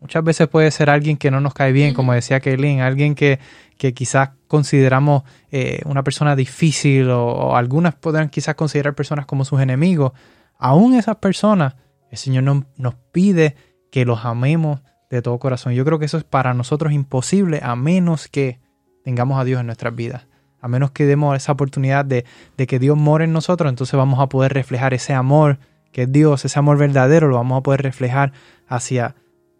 muchas 0.00 0.22
veces 0.24 0.48
puede 0.48 0.70
ser 0.70 0.90
alguien 0.90 1.16
que 1.16 1.30
no 1.30 1.40
nos 1.40 1.54
cae 1.54 1.72
bien, 1.72 1.94
como 1.94 2.12
decía 2.12 2.40
Kaylin, 2.40 2.80
alguien 2.80 3.14
que, 3.14 3.38
que 3.78 3.94
quizás 3.94 4.30
consideramos 4.46 5.22
eh, 5.50 5.80
una 5.84 6.02
persona 6.02 6.36
difícil 6.36 7.10
o, 7.10 7.26
o 7.26 7.56
algunas 7.56 7.94
podrán 7.94 8.28
quizás 8.28 8.54
considerar 8.54 8.94
personas 8.94 9.26
como 9.26 9.44
sus 9.44 9.60
enemigos. 9.60 10.12
Aún 10.58 10.94
esas 10.94 11.16
personas, 11.16 11.74
el 12.10 12.18
Señor 12.18 12.44
nos, 12.44 12.64
nos 12.76 12.94
pide 13.12 13.56
que 13.90 14.04
los 14.04 14.24
amemos 14.24 14.80
de 15.10 15.22
todo 15.22 15.38
corazón. 15.38 15.72
Yo 15.72 15.84
creo 15.84 15.98
que 15.98 16.06
eso 16.06 16.18
es 16.18 16.24
para 16.24 16.54
nosotros 16.54 16.92
imposible 16.92 17.60
a 17.62 17.76
menos 17.76 18.28
que 18.28 18.60
tengamos 19.04 19.40
a 19.40 19.44
Dios 19.44 19.60
en 19.60 19.66
nuestras 19.66 19.94
vidas. 19.94 20.26
A 20.60 20.68
menos 20.68 20.90
que 20.90 21.06
demos 21.06 21.36
esa 21.36 21.52
oportunidad 21.52 22.04
de, 22.04 22.24
de 22.56 22.66
que 22.66 22.78
Dios 22.78 22.96
more 22.96 23.24
en 23.24 23.32
nosotros, 23.32 23.70
entonces 23.70 23.96
vamos 23.96 24.20
a 24.20 24.28
poder 24.28 24.52
reflejar 24.52 24.94
ese 24.94 25.12
amor 25.12 25.58
que 25.92 26.02
es 26.02 26.12
Dios, 26.12 26.44
ese 26.44 26.58
amor 26.58 26.76
verdadero, 26.76 27.28
lo 27.28 27.36
vamos 27.36 27.58
a 27.58 27.62
poder 27.62 27.82
reflejar 27.82 28.32
hacia 28.66 29.14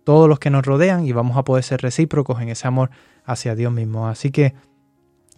todos 0.07 0.29
los 0.29 0.39
que 0.39 0.51
nos 0.51 0.65
rodean 0.65 1.05
y 1.05 1.11
vamos 1.11 1.37
a 1.37 1.43
poder 1.43 1.65
ser 1.65 1.83
recíprocos 1.83 2.41
en 2.41 2.49
ese 2.49 2.69
amor 2.69 2.91
hacia 3.25 3.57
Dios 3.57 3.73
mismo. 3.73 4.07
Así 4.07 4.31
que, 4.31 4.55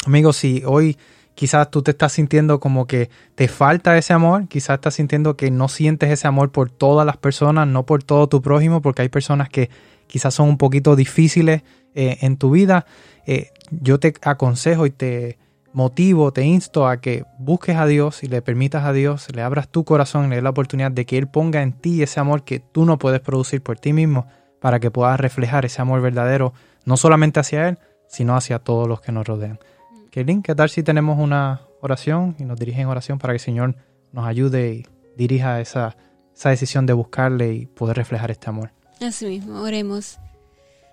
amigos, 0.04 0.36
si 0.36 0.62
hoy 0.66 0.98
quizás 1.34 1.70
tú 1.70 1.80
te 1.80 1.92
estás 1.92 2.12
sintiendo 2.12 2.60
como 2.60 2.86
que 2.86 3.08
te 3.34 3.48
falta 3.48 3.96
ese 3.96 4.12
amor, 4.12 4.46
quizás 4.46 4.74
estás 4.74 4.92
sintiendo 4.92 5.38
que 5.38 5.50
no 5.50 5.68
sientes 5.68 6.10
ese 6.10 6.28
amor 6.28 6.52
por 6.52 6.68
todas 6.68 7.06
las 7.06 7.16
personas, 7.16 7.66
no 7.66 7.86
por 7.86 8.02
todo 8.02 8.28
tu 8.28 8.42
prójimo, 8.42 8.82
porque 8.82 9.00
hay 9.00 9.08
personas 9.08 9.48
que 9.48 9.70
quizás 10.06 10.34
son 10.34 10.50
un 10.50 10.58
poquito 10.58 10.96
difíciles 10.96 11.62
eh, 11.94 12.18
en 12.20 12.36
tu 12.36 12.50
vida, 12.50 12.84
eh, 13.26 13.52
yo 13.70 13.98
te 13.98 14.12
aconsejo 14.20 14.84
y 14.84 14.90
te 14.90 15.38
motivo, 15.72 16.30
te 16.30 16.44
insto 16.44 16.86
a 16.86 17.00
que 17.00 17.24
busques 17.38 17.76
a 17.76 17.86
Dios 17.86 18.22
y 18.22 18.26
le 18.26 18.42
permitas 18.42 18.84
a 18.84 18.92
Dios, 18.92 19.34
le 19.34 19.40
abras 19.40 19.68
tu 19.68 19.84
corazón, 19.84 20.28
le 20.28 20.36
des 20.36 20.44
la 20.44 20.50
oportunidad 20.50 20.90
de 20.90 21.06
que 21.06 21.16
Él 21.16 21.26
ponga 21.26 21.62
en 21.62 21.72
ti 21.72 22.02
ese 22.02 22.20
amor 22.20 22.44
que 22.44 22.60
tú 22.60 22.84
no 22.84 22.98
puedes 22.98 23.20
producir 23.20 23.62
por 23.62 23.78
ti 23.78 23.94
mismo, 23.94 24.26
para 24.60 24.80
que 24.80 24.90
puedas 24.90 25.18
reflejar 25.18 25.64
ese 25.64 25.80
amor 25.82 26.00
verdadero, 26.00 26.52
no 26.84 26.96
solamente 26.96 27.40
hacia 27.40 27.68
Él, 27.68 27.78
sino 28.08 28.36
hacia 28.36 28.58
todos 28.58 28.88
los 28.88 29.00
que 29.00 29.12
nos 29.12 29.26
rodean. 29.26 29.58
Kaylin, 30.10 30.42
¿qué 30.42 30.54
tal 30.54 30.70
si 30.70 30.82
tenemos 30.82 31.18
una 31.18 31.62
oración 31.80 32.34
y 32.38 32.44
nos 32.44 32.58
dirigen 32.58 32.82
en 32.82 32.88
oración 32.88 33.18
para 33.18 33.32
que 33.32 33.36
el 33.36 33.40
Señor 33.40 33.76
nos 34.12 34.26
ayude 34.26 34.72
y 34.72 34.86
dirija 35.16 35.60
esa, 35.60 35.96
esa 36.34 36.50
decisión 36.50 36.86
de 36.86 36.92
buscarle 36.94 37.52
y 37.52 37.66
poder 37.66 37.96
reflejar 37.96 38.30
este 38.30 38.48
amor? 38.48 38.72
Así 39.00 39.26
mismo, 39.26 39.60
oremos. 39.60 40.18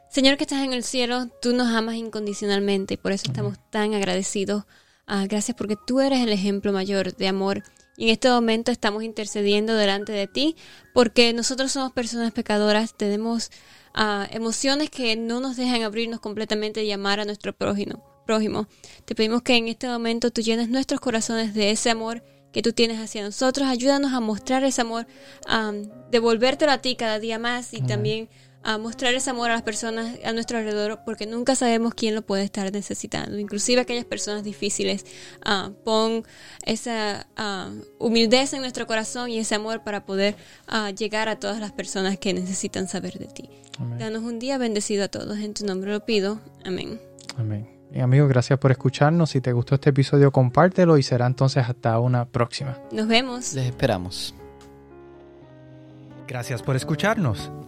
Señor 0.10 0.38
que 0.38 0.44
estás 0.44 0.64
en 0.64 0.74
el 0.74 0.84
cielo, 0.84 1.28
tú 1.42 1.54
nos 1.54 1.68
amas 1.68 1.96
incondicionalmente 1.96 2.94
y 2.94 2.98
por 2.98 3.12
eso 3.12 3.26
estamos 3.28 3.58
tan 3.70 3.94
agradecidos. 3.94 4.66
Ah, 5.08 5.26
gracias 5.28 5.58
porque 5.58 5.76
tú 5.76 6.02
eres 6.02 6.22
el 6.22 6.32
ejemplo 6.32 6.72
mayor 6.72 7.16
de 7.16 7.28
amor. 7.28 7.64
Y 7.98 8.06
en 8.06 8.10
este 8.10 8.30
momento 8.30 8.72
estamos 8.72 9.04
intercediendo 9.04 9.74
delante 9.76 10.12
de 10.12 10.28
ti 10.28 10.56
porque 10.94 11.34
nosotros 11.34 11.72
somos 11.72 11.94
personas 11.94 12.32
pecadoras, 12.32 12.94
tenemos 12.96 13.52
ah, 13.94 14.28
emociones 14.32 14.90
que 14.90 15.16
no 15.16 15.40
nos 15.40 15.56
dejan 15.56 15.84
abrirnos 15.84 16.20
completamente 16.20 16.84
y 16.84 16.92
amar 16.92 17.20
a 17.20 17.26
nuestro 17.26 17.54
prójimo. 17.54 18.04
prójimo. 18.26 18.68
Te 19.06 19.16
pedimos 19.16 19.42
que 19.44 19.56
en 19.56 19.68
este 19.68 19.88
momento 19.88 20.32
tú 20.32 20.42
llenes 20.42 20.70
nuestros 20.70 21.00
corazones 21.00 21.54
de 21.54 21.72
ese 21.72 21.90
amor 21.90 22.24
que 22.56 22.62
tú 22.62 22.72
tienes 22.72 23.00
hacia 23.00 23.22
nosotros. 23.22 23.68
Ayúdanos 23.68 24.14
a 24.14 24.22
mostrar 24.22 24.64
ese 24.64 24.82
amor, 24.82 25.06
a 25.46 25.74
devolvértelo 26.10 26.72
a 26.72 26.78
ti 26.78 26.96
cada 26.96 27.20
día 27.20 27.38
más 27.38 27.74
y 27.74 27.82
también 27.82 28.30
a 28.66 28.80
mostrar 28.80 29.14
ese 29.14 29.30
amor 29.30 29.52
a 29.52 29.54
las 29.54 29.62
personas 29.62 30.18
a 30.26 30.34
nuestro 30.34 30.58
alrededor 30.58 31.02
porque 31.06 31.28
nunca 31.28 31.56
sabemos 31.56 31.94
quién 31.94 32.16
lo 32.16 32.24
puede 32.24 32.44
estar 32.44 32.72
necesitando. 32.72 33.38
Inclusive 33.38 33.80
aquellas 33.80 34.06
personas 34.06 34.44
difíciles. 34.44 35.06
ah, 35.46 35.70
pon 35.84 36.24
esa 36.66 37.28
ah, 37.38 37.70
humildad 38.00 38.52
en 38.54 38.62
nuestro 38.62 38.88
corazón 38.88 39.30
y 39.30 39.38
ese 39.38 39.54
amor 39.54 39.84
para 39.84 40.04
poder 40.06 40.36
ah, 40.68 40.90
llegar 40.90 41.30
a 41.30 41.40
todas 41.40 41.60
las 41.60 41.74
personas 41.74 42.18
que 42.18 42.34
necesitan 42.34 42.88
saber 42.88 43.20
de 43.20 43.28
ti. 43.28 43.50
Amén. 43.78 44.00
Danos 44.00 44.24
un 44.24 44.40
día 44.40 44.58
bendecido 44.58 45.04
a 45.04 45.08
todos. 45.10 45.38
En 45.38 45.54
tu 45.54 45.64
nombre 45.64 45.92
lo 45.92 46.04
pido. 46.04 46.40
Amén. 46.66 47.00
Amén. 47.38 47.70
Bien, 47.92 48.04
amigos, 48.04 48.28
gracias 48.30 48.58
por 48.58 48.72
escucharnos. 48.72 49.30
Si 49.30 49.42
te 49.42 49.54
gustó 49.54 49.76
este 49.76 49.92
episodio, 49.92 50.32
compártelo 50.32 50.98
y 50.98 51.04
será 51.04 51.28
entonces 51.28 51.64
hasta 51.70 52.00
una 52.00 52.26
próxima. 52.26 52.80
Nos 52.92 53.08
vemos. 53.08 53.54
Les 53.54 53.68
esperamos. 53.68 54.34
Gracias 56.28 56.64
por 56.64 56.76
escucharnos. 56.76 57.52